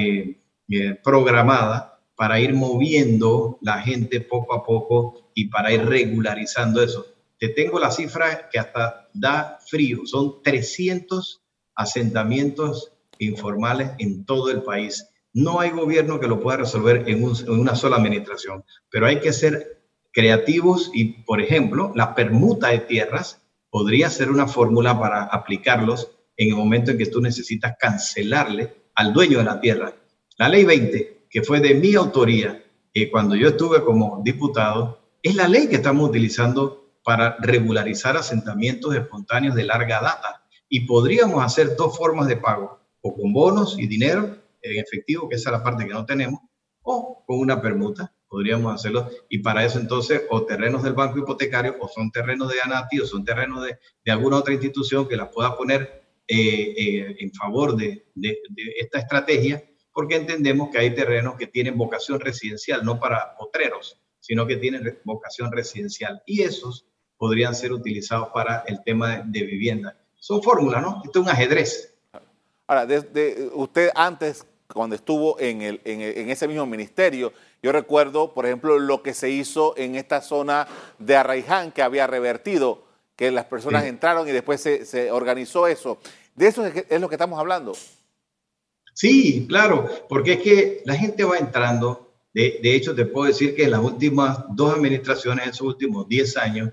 programada 1.04 2.00
para 2.16 2.40
ir 2.40 2.54
moviendo 2.54 3.58
la 3.60 3.80
gente 3.80 4.20
poco 4.20 4.54
a 4.54 4.64
poco 4.64 5.21
y 5.34 5.48
para 5.48 5.72
ir 5.72 5.84
regularizando 5.84 6.82
eso. 6.82 7.06
Te 7.38 7.48
tengo 7.48 7.78
la 7.78 7.90
cifra 7.90 8.48
que 8.50 8.58
hasta 8.58 9.08
da 9.12 9.58
frío. 9.66 10.02
Son 10.04 10.42
300 10.42 11.42
asentamientos 11.74 12.92
informales 13.18 13.90
en 13.98 14.24
todo 14.24 14.50
el 14.50 14.62
país. 14.62 15.08
No 15.32 15.60
hay 15.60 15.70
gobierno 15.70 16.20
que 16.20 16.28
lo 16.28 16.40
pueda 16.40 16.58
resolver 16.58 17.04
en, 17.08 17.24
una 17.24 17.74
sola 17.74 17.96
administración, 17.96 18.64
pero 18.90 19.06
hay 19.06 19.20
que 19.20 19.32
ser 19.32 19.82
creativos 20.12 20.90
y, 20.92 21.22
por 21.24 21.40
ejemplo, 21.40 21.92
la 21.94 22.14
permuta 22.14 22.68
de 22.68 22.80
tierras 22.80 23.40
podría 23.70 24.10
ser 24.10 24.30
una 24.30 24.46
fórmula 24.46 25.00
para 25.00 25.24
aplicarlos 25.24 26.10
en 26.36 26.50
el 26.50 26.56
momento 26.56 26.90
en 26.90 26.98
que 26.98 27.06
tú 27.06 27.20
necesitas 27.20 27.76
cancelarle 27.78 28.74
al 28.94 29.12
dueño 29.14 29.38
de 29.38 29.44
la 29.44 29.60
tierra. 29.60 29.94
La 30.36 30.48
ley 30.48 30.64
20, 30.64 31.26
que 31.30 31.42
fue 31.42 31.60
de 31.60 31.74
mi 31.74 31.94
autoría 31.94 32.62
eh, 32.92 33.10
cuando 33.10 33.34
yo 33.34 33.48
estuve 33.48 33.82
como 33.82 34.20
diputado, 34.22 35.01
es 35.22 35.36
la 35.36 35.48
ley 35.48 35.68
que 35.68 35.76
estamos 35.76 36.08
utilizando 36.08 36.82
para 37.04 37.36
regularizar 37.40 38.16
asentamientos 38.16 38.94
espontáneos 38.94 39.54
de 39.54 39.64
larga 39.64 40.00
data. 40.00 40.44
Y 40.68 40.80
podríamos 40.86 41.44
hacer 41.44 41.76
dos 41.76 41.96
formas 41.96 42.28
de 42.28 42.36
pago, 42.36 42.80
o 43.00 43.14
con 43.14 43.32
bonos 43.32 43.78
y 43.78 43.86
dinero 43.86 44.36
en 44.62 44.78
efectivo, 44.78 45.28
que 45.28 45.36
esa 45.36 45.50
es 45.50 45.58
la 45.58 45.62
parte 45.62 45.86
que 45.86 45.92
no 45.92 46.06
tenemos, 46.06 46.40
o 46.82 47.24
con 47.26 47.38
una 47.38 47.60
permuta, 47.60 48.12
podríamos 48.28 48.74
hacerlo. 48.74 49.08
Y 49.28 49.38
para 49.38 49.64
eso 49.64 49.78
entonces, 49.78 50.22
o 50.30 50.44
terrenos 50.44 50.82
del 50.82 50.94
banco 50.94 51.18
hipotecario, 51.18 51.76
o 51.80 51.88
son 51.88 52.10
terrenos 52.10 52.50
de 52.50 52.60
ANATI, 52.62 53.00
o 53.00 53.06
son 53.06 53.24
terrenos 53.24 53.64
de, 53.64 53.78
alguna 54.10 54.38
otra 54.38 54.54
institución 54.54 55.08
que 55.08 55.16
las 55.16 55.28
pueda 55.28 55.56
poner 55.56 56.04
eh, 56.26 56.74
eh, 56.76 57.16
en 57.18 57.32
favor 57.32 57.76
de, 57.76 58.06
de, 58.14 58.38
esta 58.78 59.00
estrategia, 59.00 59.62
porque 59.92 60.16
entendemos 60.16 60.70
que 60.70 60.78
hay 60.78 60.94
terrenos 60.94 61.36
que 61.36 61.48
tienen 61.48 61.76
vocación 61.76 62.18
residencial, 62.18 62.84
no 62.84 62.98
para 62.98 63.36
potreros, 63.36 64.01
sino 64.22 64.46
que 64.46 64.56
tienen 64.56 64.98
vocación 65.04 65.52
residencial. 65.52 66.22
Y 66.24 66.42
esos 66.42 66.86
podrían 67.18 67.54
ser 67.54 67.72
utilizados 67.72 68.28
para 68.32 68.64
el 68.66 68.82
tema 68.84 69.18
de, 69.26 69.42
vivienda. 69.42 69.98
Son 70.18 70.42
fórmulas, 70.42 70.80
¿no? 70.80 71.02
Esto 71.04 71.18
es 71.20 71.26
un 71.26 71.30
ajedrez. 71.30 71.94
Ahora, 72.66 72.86
desde 72.86 73.50
usted 73.52 73.90
antes 73.94 74.46
cuando 74.72 74.96
estuvo 74.96 75.38
en, 75.38 75.62
el, 75.62 75.80
en, 75.84 76.30
ese 76.30 76.48
mismo 76.48 76.66
ministerio. 76.66 77.32
Yo 77.62 77.72
recuerdo, 77.72 78.32
por 78.32 78.46
ejemplo, 78.46 78.78
lo 78.78 79.02
que 79.02 79.14
se 79.14 79.30
hizo 79.30 79.74
en 79.76 79.94
esta 79.94 80.20
zona 80.20 80.66
de 80.98 81.16
Arraiján, 81.16 81.72
que 81.72 81.82
había 81.82 82.06
revertido, 82.06 82.84
que 83.16 83.30
las 83.30 83.44
personas 83.44 83.84
entraron 83.84 84.26
y 84.28 84.32
después 84.32 84.60
se, 84.60 85.10
organizó 85.12 85.66
eso. 85.66 85.98
De 86.34 86.48
eso 86.48 86.64
es, 86.64 87.00
lo 87.00 87.08
que 87.08 87.14
estamos 87.14 87.38
hablando. 87.38 87.74
Sí, 88.94 89.46
claro, 89.48 89.88
porque 90.08 90.34
es 90.34 90.42
que 90.42 90.82
la 90.84 90.94
gente 90.94 91.24
va 91.24 91.38
entrando. 91.38 92.11
De, 92.34 92.74
hecho, 92.74 92.94
te 92.94 93.04
puedo 93.04 93.26
decir 93.26 93.54
que 93.54 93.64
en 93.64 93.72
las 93.72 93.80
últimas 93.80 94.44
dos 94.50 94.74
administraciones, 94.74 95.44
en 95.44 95.50
esos 95.50 95.66
últimos 95.66 96.08
10 96.08 96.36
años, 96.38 96.70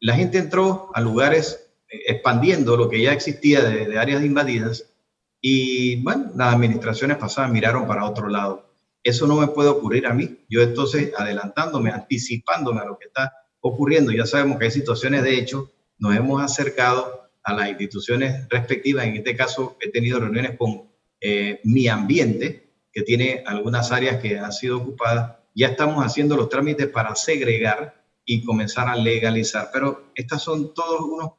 la 0.00 0.14
gente 0.14 0.38
entró 0.38 0.90
a 0.94 1.00
lugares 1.00 1.68
eh, 1.88 2.00
expandiendo 2.06 2.76
lo 2.76 2.88
que 2.88 3.02
ya 3.02 3.12
existía 3.12 3.62
de, 3.62 3.86
de 3.86 3.98
áreas 3.98 4.24
invadidas 4.24 4.92
y 5.40 5.96
bueno, 6.02 6.30
las 6.36 6.54
administraciones 6.54 7.18
pasadas 7.18 7.50
miraron 7.50 7.86
para 7.86 8.06
otro 8.06 8.28
lado. 8.28 8.72
Eso 9.02 9.26
no 9.26 9.36
me 9.36 9.48
puede 9.48 9.68
ocurrir 9.68 10.06
a 10.06 10.14
mí. 10.14 10.38
Yo 10.48 10.62
entonces, 10.62 11.12
adelantándome, 11.16 11.90
anticipándome 11.90 12.80
a 12.80 12.84
lo 12.84 12.98
que 12.98 13.06
está 13.06 13.32
ocurriendo, 13.60 14.12
ya 14.12 14.24
sabemos 14.24 14.58
que 14.58 14.66
hay 14.66 14.70
situaciones 14.70 15.22
de 15.22 15.38
hecho, 15.38 15.70
nos 15.98 16.16
hemos 16.16 16.40
acercado 16.42 17.30
a 17.42 17.52
las 17.54 17.68
instituciones 17.68 18.48
respectivas. 18.48 19.06
En 19.06 19.16
este 19.16 19.36
caso, 19.36 19.76
he 19.80 19.90
tenido 19.90 20.20
reuniones 20.20 20.56
con 20.56 20.84
eh, 21.20 21.60
mi 21.64 21.88
ambiente, 21.88 22.71
que 22.92 23.02
tiene 23.02 23.42
algunas 23.46 23.90
áreas 23.92 24.20
que 24.20 24.38
han 24.38 24.52
sido 24.52 24.78
ocupadas. 24.78 25.36
Ya 25.54 25.68
estamos 25.68 26.04
haciendo 26.04 26.36
los 26.36 26.48
trámites 26.48 26.88
para 26.88 27.14
segregar 27.14 28.04
y 28.24 28.44
comenzar 28.44 28.88
a 28.88 28.96
legalizar. 28.96 29.70
Pero 29.72 30.12
estos 30.14 30.42
son 30.42 30.74
todos 30.74 31.00
unos 31.00 31.32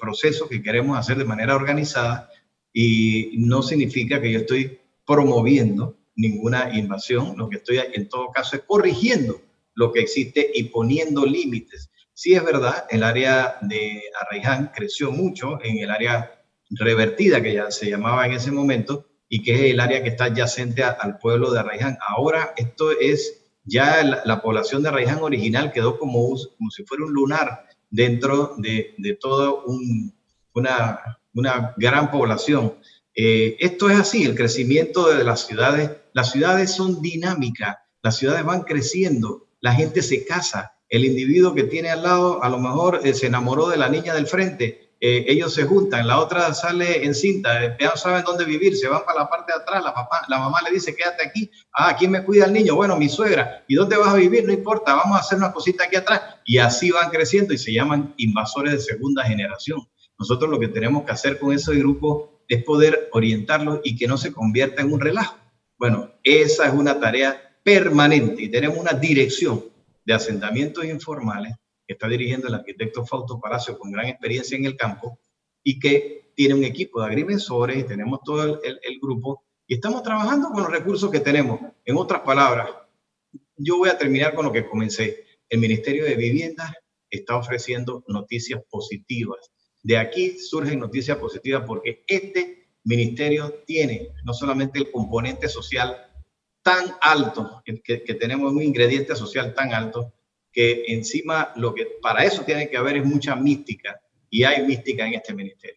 procesos 0.00 0.48
que 0.48 0.62
queremos 0.62 0.98
hacer 0.98 1.18
de 1.18 1.24
manera 1.24 1.54
organizada 1.54 2.30
y 2.72 3.34
no 3.38 3.62
significa 3.62 4.20
que 4.20 4.32
yo 4.32 4.40
estoy 4.40 4.80
promoviendo 5.06 5.96
ninguna 6.16 6.76
invasión, 6.76 7.34
lo 7.36 7.48
que 7.48 7.56
estoy 7.56 7.80
en 7.92 8.08
todo 8.08 8.30
caso 8.30 8.56
es 8.56 8.62
corrigiendo 8.62 9.40
lo 9.74 9.92
que 9.92 10.00
existe 10.00 10.50
y 10.54 10.64
poniendo 10.64 11.24
límites. 11.26 11.90
Sí 12.14 12.34
es 12.34 12.42
verdad, 12.42 12.86
el 12.88 13.02
área 13.02 13.58
de 13.60 14.02
Arraiján 14.20 14.72
creció 14.74 15.12
mucho 15.12 15.58
en 15.62 15.78
el 15.78 15.90
área 15.90 16.42
revertida 16.70 17.42
que 17.42 17.54
ya 17.54 17.70
se 17.70 17.90
llamaba 17.90 18.26
en 18.26 18.32
ese 18.32 18.50
momento 18.50 19.06
y 19.28 19.42
que 19.42 19.54
es 19.54 19.72
el 19.72 19.80
área 19.80 20.02
que 20.02 20.10
está 20.10 20.24
adyacente 20.24 20.82
al 20.84 21.18
pueblo 21.18 21.50
de 21.50 21.60
Arraiján. 21.60 21.98
Ahora 22.06 22.54
esto 22.56 22.90
es 22.92 23.42
ya 23.64 24.02
la, 24.24 24.40
población 24.42 24.82
de 24.82 24.90
Arraiján 24.90 25.18
original 25.22 25.72
quedó 25.72 25.98
como, 25.98 26.28
como 26.56 26.70
si 26.70 26.84
fuera 26.84 27.04
un 27.04 27.12
lunar 27.12 27.66
dentro 27.90 28.54
de, 28.58 28.94
de 28.98 29.14
todo 29.14 29.64
un, 29.64 30.14
una, 30.54 31.18
una 31.34 31.74
gran 31.76 32.10
población. 32.10 32.74
Eh, 33.14 33.56
esto 33.60 33.90
es 33.90 33.98
así, 33.98 34.24
el 34.24 34.34
crecimiento 34.34 35.08
de 35.08 35.24
las 35.24 35.46
ciudades. 35.46 35.90
Las 36.12 36.30
ciudades 36.30 36.70
son 36.72 37.02
dinámicas, 37.02 37.76
las 38.02 38.16
ciudades 38.16 38.44
van 38.44 38.62
creciendo, 38.62 39.48
la 39.60 39.72
gente 39.72 40.02
se 40.02 40.24
casa, 40.24 40.72
el 40.88 41.04
individuo 41.04 41.54
que 41.54 41.64
tiene 41.64 41.90
al 41.90 42.02
lado 42.02 42.42
a 42.42 42.48
lo 42.48 42.58
mejor 42.58 43.00
eh, 43.04 43.14
se 43.14 43.26
enamoró 43.26 43.68
de 43.68 43.76
la 43.76 43.88
niña 43.88 44.14
del 44.14 44.26
frente, 44.26 44.85
eh, 44.98 45.26
ellos 45.28 45.52
se 45.52 45.64
juntan, 45.64 46.06
la 46.06 46.18
otra 46.18 46.54
sale 46.54 47.04
en 47.04 47.14
cinta, 47.14 47.76
ya 47.78 47.90
no 47.90 47.96
saben 47.96 48.24
dónde 48.24 48.46
vivir, 48.46 48.76
se 48.76 48.88
van 48.88 49.04
para 49.04 49.20
la 49.20 49.28
parte 49.28 49.52
de 49.52 49.58
atrás, 49.58 49.84
la, 49.84 49.92
papá, 49.92 50.24
mamá 50.28 50.58
le 50.62 50.74
dice, 50.74 50.94
quédate 50.96 51.26
aquí, 51.26 51.50
ah, 51.74 51.94
¿quién 51.98 52.10
me 52.10 52.24
cuida 52.24 52.46
al 52.46 52.52
niño? 52.52 52.74
Bueno, 52.76 52.96
mi 52.96 53.08
suegra, 53.08 53.62
¿y 53.68 53.74
dónde 53.74 53.98
vas 53.98 54.14
a 54.14 54.16
vivir? 54.16 54.44
No 54.44 54.52
importa, 54.52 54.94
vamos 54.94 55.18
a 55.18 55.20
hacer 55.20 55.36
una 55.36 55.52
cosita 55.52 55.84
aquí 55.84 55.96
atrás, 55.96 56.22
y 56.46 56.58
así 56.58 56.90
van 56.90 57.10
creciendo 57.10 57.52
y 57.52 57.58
se 57.58 57.72
llaman 57.72 58.14
invasores 58.16 58.72
de 58.72 58.80
segunda 58.80 59.22
generación. 59.24 59.80
Nosotros 60.18 60.50
lo 60.50 60.58
que 60.58 60.68
tenemos 60.68 61.04
que 61.04 61.12
hacer 61.12 61.38
con 61.38 61.52
ese 61.52 61.74
grupo 61.74 62.42
es 62.48 62.64
poder 62.64 63.10
orientarlos 63.12 63.80
y 63.84 63.96
que 63.96 64.06
no 64.06 64.16
se 64.16 64.32
convierta 64.32 64.80
en 64.80 64.92
un 64.92 65.00
relajo. 65.00 65.36
Bueno, 65.78 66.12
esa 66.22 66.66
es 66.68 66.72
una 66.72 66.98
tarea 66.98 67.58
permanente 67.62 68.42
y 68.42 68.48
tenemos 68.48 68.78
una 68.78 68.92
dirección 68.92 69.62
de 70.06 70.14
asentamientos 70.14 70.86
informales 70.86 71.54
que 71.86 71.94
está 71.94 72.08
dirigiendo 72.08 72.48
el 72.48 72.54
arquitecto 72.54 73.04
Fausto 73.06 73.40
Palacio 73.40 73.78
con 73.78 73.92
gran 73.92 74.06
experiencia 74.06 74.56
en 74.56 74.64
el 74.64 74.76
campo 74.76 75.18
y 75.62 75.78
que 75.78 76.32
tiene 76.34 76.54
un 76.54 76.64
equipo 76.64 77.00
de 77.00 77.06
agrimensores 77.06 77.78
y 77.78 77.84
tenemos 77.84 78.20
todo 78.24 78.60
el, 78.62 78.80
el 78.82 79.00
grupo 79.00 79.44
y 79.66 79.74
estamos 79.74 80.02
trabajando 80.02 80.50
con 80.50 80.62
los 80.62 80.70
recursos 80.70 81.10
que 81.10 81.20
tenemos. 81.20 81.60
En 81.84 81.96
otras 81.96 82.20
palabras, 82.20 82.68
yo 83.56 83.78
voy 83.78 83.88
a 83.88 83.98
terminar 83.98 84.34
con 84.34 84.44
lo 84.44 84.52
que 84.52 84.66
comencé. 84.66 85.24
El 85.48 85.60
Ministerio 85.60 86.04
de 86.04 86.14
Vivienda 86.14 86.74
está 87.10 87.36
ofreciendo 87.36 88.04
noticias 88.08 88.60
positivas 88.68 89.50
de 89.86 89.96
aquí 89.96 90.36
surgen 90.40 90.80
noticias 90.80 91.16
positivas 91.16 91.62
porque 91.64 92.02
este 92.08 92.70
ministerio 92.82 93.62
tiene 93.64 94.08
no 94.24 94.34
solamente 94.34 94.80
el 94.80 94.90
componente 94.90 95.48
social 95.48 95.96
tan 96.60 96.96
alto, 97.00 97.62
que, 97.64 97.98
tenemos 98.18 98.52
un 98.52 98.62
ingrediente 98.62 99.14
social 99.14 99.54
tan 99.54 99.72
alto, 99.72 100.12
que 100.56 100.84
encima 100.88 101.52
lo 101.56 101.74
que 101.74 101.86
para 102.00 102.24
eso 102.24 102.42
tiene 102.42 102.70
que 102.70 102.78
haber 102.78 102.96
es 102.96 103.04
mucha 103.04 103.36
mística 103.36 104.00
y 104.30 104.42
hay 104.42 104.66
mística 104.66 105.06
en 105.06 105.12
este 105.12 105.34
ministerio. 105.34 105.76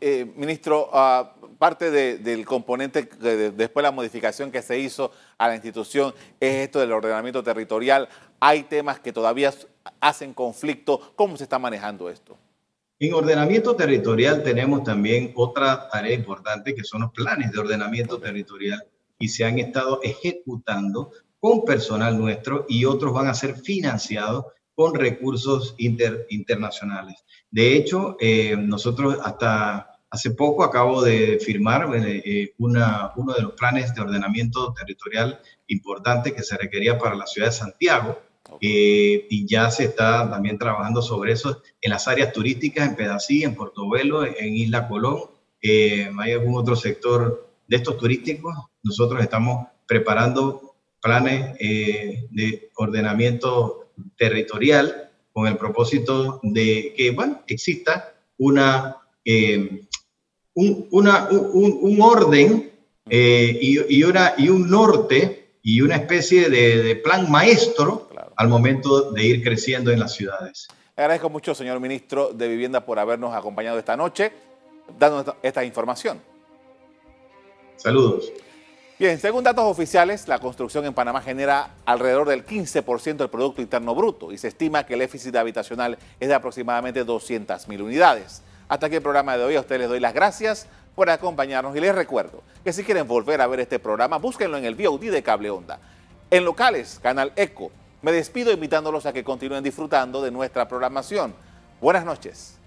Eh, 0.00 0.24
ministro, 0.36 0.88
ah, 0.92 1.34
parte 1.58 1.90
del 1.90 2.46
componente, 2.46 3.02
después 3.02 3.82
de 3.82 3.82
la 3.82 3.90
modificación 3.90 4.52
que 4.52 4.62
se 4.62 4.78
hizo 4.78 5.10
a 5.36 5.48
la 5.48 5.54
institución, 5.54 6.14
es 6.38 6.66
esto 6.66 6.78
del 6.78 6.92
ordenamiento 6.92 7.42
territorial. 7.42 8.08
Hay 8.38 8.62
temas 8.62 9.00
que 9.00 9.12
todavía 9.12 9.52
hacen 9.98 10.32
conflicto. 10.32 11.12
¿Cómo 11.16 11.36
se 11.36 11.42
está 11.42 11.58
manejando 11.58 12.08
esto? 12.08 12.38
En 13.00 13.14
ordenamiento 13.14 13.74
territorial 13.74 14.44
tenemos 14.44 14.84
también 14.84 15.32
otra 15.34 15.88
tarea 15.88 16.14
importante 16.14 16.72
que 16.72 16.84
son 16.84 17.02
los 17.02 17.10
planes 17.10 17.50
de 17.50 17.58
ordenamiento 17.58 18.20
territorial 18.20 18.84
y 19.18 19.28
se 19.28 19.44
han 19.44 19.58
estado 19.58 20.00
ejecutando 20.04 21.10
con 21.40 21.64
personal 21.64 22.18
nuestro 22.18 22.66
y 22.68 22.84
otros 22.84 23.12
van 23.12 23.28
a 23.28 23.34
ser 23.34 23.56
financiados 23.56 24.46
con 24.74 24.94
recursos 24.94 25.74
internacionales. 25.78 27.24
De 27.50 27.74
hecho, 27.74 28.16
eh, 28.20 28.56
nosotros 28.56 29.18
hasta 29.22 29.98
hace 30.10 30.30
poco 30.30 30.64
acabo 30.64 31.02
de 31.02 31.38
firmar 31.38 31.94
eh, 31.94 32.22
eh, 32.24 32.54
una, 32.58 33.12
uno 33.16 33.34
de 33.34 33.42
los 33.42 33.52
planes 33.52 33.94
de 33.94 34.00
ordenamiento 34.00 34.72
territorial 34.72 35.40
importante 35.66 36.32
que 36.32 36.42
se 36.42 36.56
requería 36.56 36.98
para 36.98 37.16
la 37.16 37.26
ciudad 37.26 37.48
de 37.48 37.52
Santiago, 37.52 38.18
eh, 38.60 39.26
y 39.28 39.46
ya 39.46 39.70
se 39.70 39.84
está 39.84 40.28
también 40.30 40.58
trabajando 40.58 41.02
sobre 41.02 41.32
eso 41.32 41.62
en 41.80 41.90
las 41.90 42.08
áreas 42.08 42.32
turísticas, 42.32 42.88
en 42.88 42.96
Pedací, 42.96 43.44
en 43.44 43.54
Portobelo, 43.54 44.24
en 44.24 44.56
Isla 44.56 44.88
Colón. 44.88 45.22
Eh, 45.60 46.10
¿Hay 46.18 46.32
algún 46.32 46.56
otro 46.56 46.74
sector 46.74 47.50
de 47.66 47.76
estos 47.76 47.98
turísticos? 47.98 48.54
Nosotros 48.82 49.22
estamos 49.22 49.68
preparando 49.86 50.67
planes 51.08 51.56
eh, 51.58 52.26
de 52.30 52.70
ordenamiento 52.76 53.92
territorial 54.18 55.10
con 55.32 55.46
el 55.46 55.56
propósito 55.56 56.38
de 56.42 56.92
que, 56.94 57.12
bueno, 57.12 57.42
exista 57.46 58.12
una, 58.36 58.98
un, 59.24 59.88
una, 60.90 61.28
un, 61.30 61.78
un 61.80 62.02
orden 62.02 62.70
eh, 63.08 63.58
y, 63.58 64.02
una, 64.02 64.34
y 64.36 64.50
un 64.50 64.68
norte 64.68 65.54
y 65.62 65.80
una 65.80 65.96
especie 65.96 66.50
de, 66.50 66.94
plan 66.96 67.30
maestro 67.30 68.10
al 68.36 68.48
momento 68.48 69.10
de 69.12 69.24
ir 69.24 69.42
creciendo 69.42 69.90
en 69.90 70.00
las 70.00 70.14
ciudades. 70.14 70.68
agradezco 70.94 71.30
mucho, 71.30 71.54
señor 71.54 71.80
ministro 71.80 72.34
de 72.34 72.48
Vivienda, 72.48 72.84
por 72.84 72.98
habernos 72.98 73.34
acompañado 73.34 73.78
esta 73.78 73.96
noche, 73.96 74.30
dando 74.98 75.38
esta 75.42 75.64
información. 75.64 76.20
Saludos. 77.76 78.30
Bien, 78.98 79.20
según 79.20 79.44
datos 79.44 79.62
oficiales, 79.64 80.26
la 80.26 80.40
construcción 80.40 80.84
en 80.84 80.92
Panamá 80.92 81.20
genera 81.20 81.70
alrededor 81.86 82.28
del 82.28 82.44
15% 82.44 83.16
del 83.16 83.30
Producto 83.30 83.62
Interno 83.62 83.94
Bruto 83.94 84.32
y 84.32 84.38
se 84.38 84.48
estima 84.48 84.84
que 84.84 84.94
el 84.94 84.98
déficit 84.98 85.36
habitacional 85.36 85.96
es 86.18 86.26
de 86.26 86.34
aproximadamente 86.34 87.04
200 87.04 87.68
mil 87.68 87.82
unidades. 87.82 88.42
Hasta 88.68 88.86
aquí 88.86 88.96
el 88.96 89.02
programa 89.02 89.36
de 89.36 89.44
hoy. 89.44 89.54
A 89.54 89.60
ustedes 89.60 89.82
les 89.82 89.88
doy 89.88 90.00
las 90.00 90.14
gracias 90.14 90.66
por 90.96 91.10
acompañarnos 91.10 91.76
y 91.76 91.80
les 91.80 91.94
recuerdo 91.94 92.42
que 92.64 92.72
si 92.72 92.82
quieren 92.82 93.06
volver 93.06 93.40
a 93.40 93.46
ver 93.46 93.60
este 93.60 93.78
programa, 93.78 94.18
búsquenlo 94.18 94.58
en 94.58 94.64
el 94.64 94.74
VOD 94.74 95.12
de 95.12 95.22
Cable 95.22 95.50
Onda. 95.50 95.78
En 96.28 96.44
locales, 96.44 96.98
Canal 97.00 97.32
Eco. 97.36 97.70
Me 98.02 98.10
despido 98.10 98.50
invitándolos 98.50 99.06
a 99.06 99.12
que 99.12 99.22
continúen 99.22 99.62
disfrutando 99.62 100.20
de 100.20 100.32
nuestra 100.32 100.66
programación. 100.66 101.36
Buenas 101.80 102.04
noches. 102.04 102.57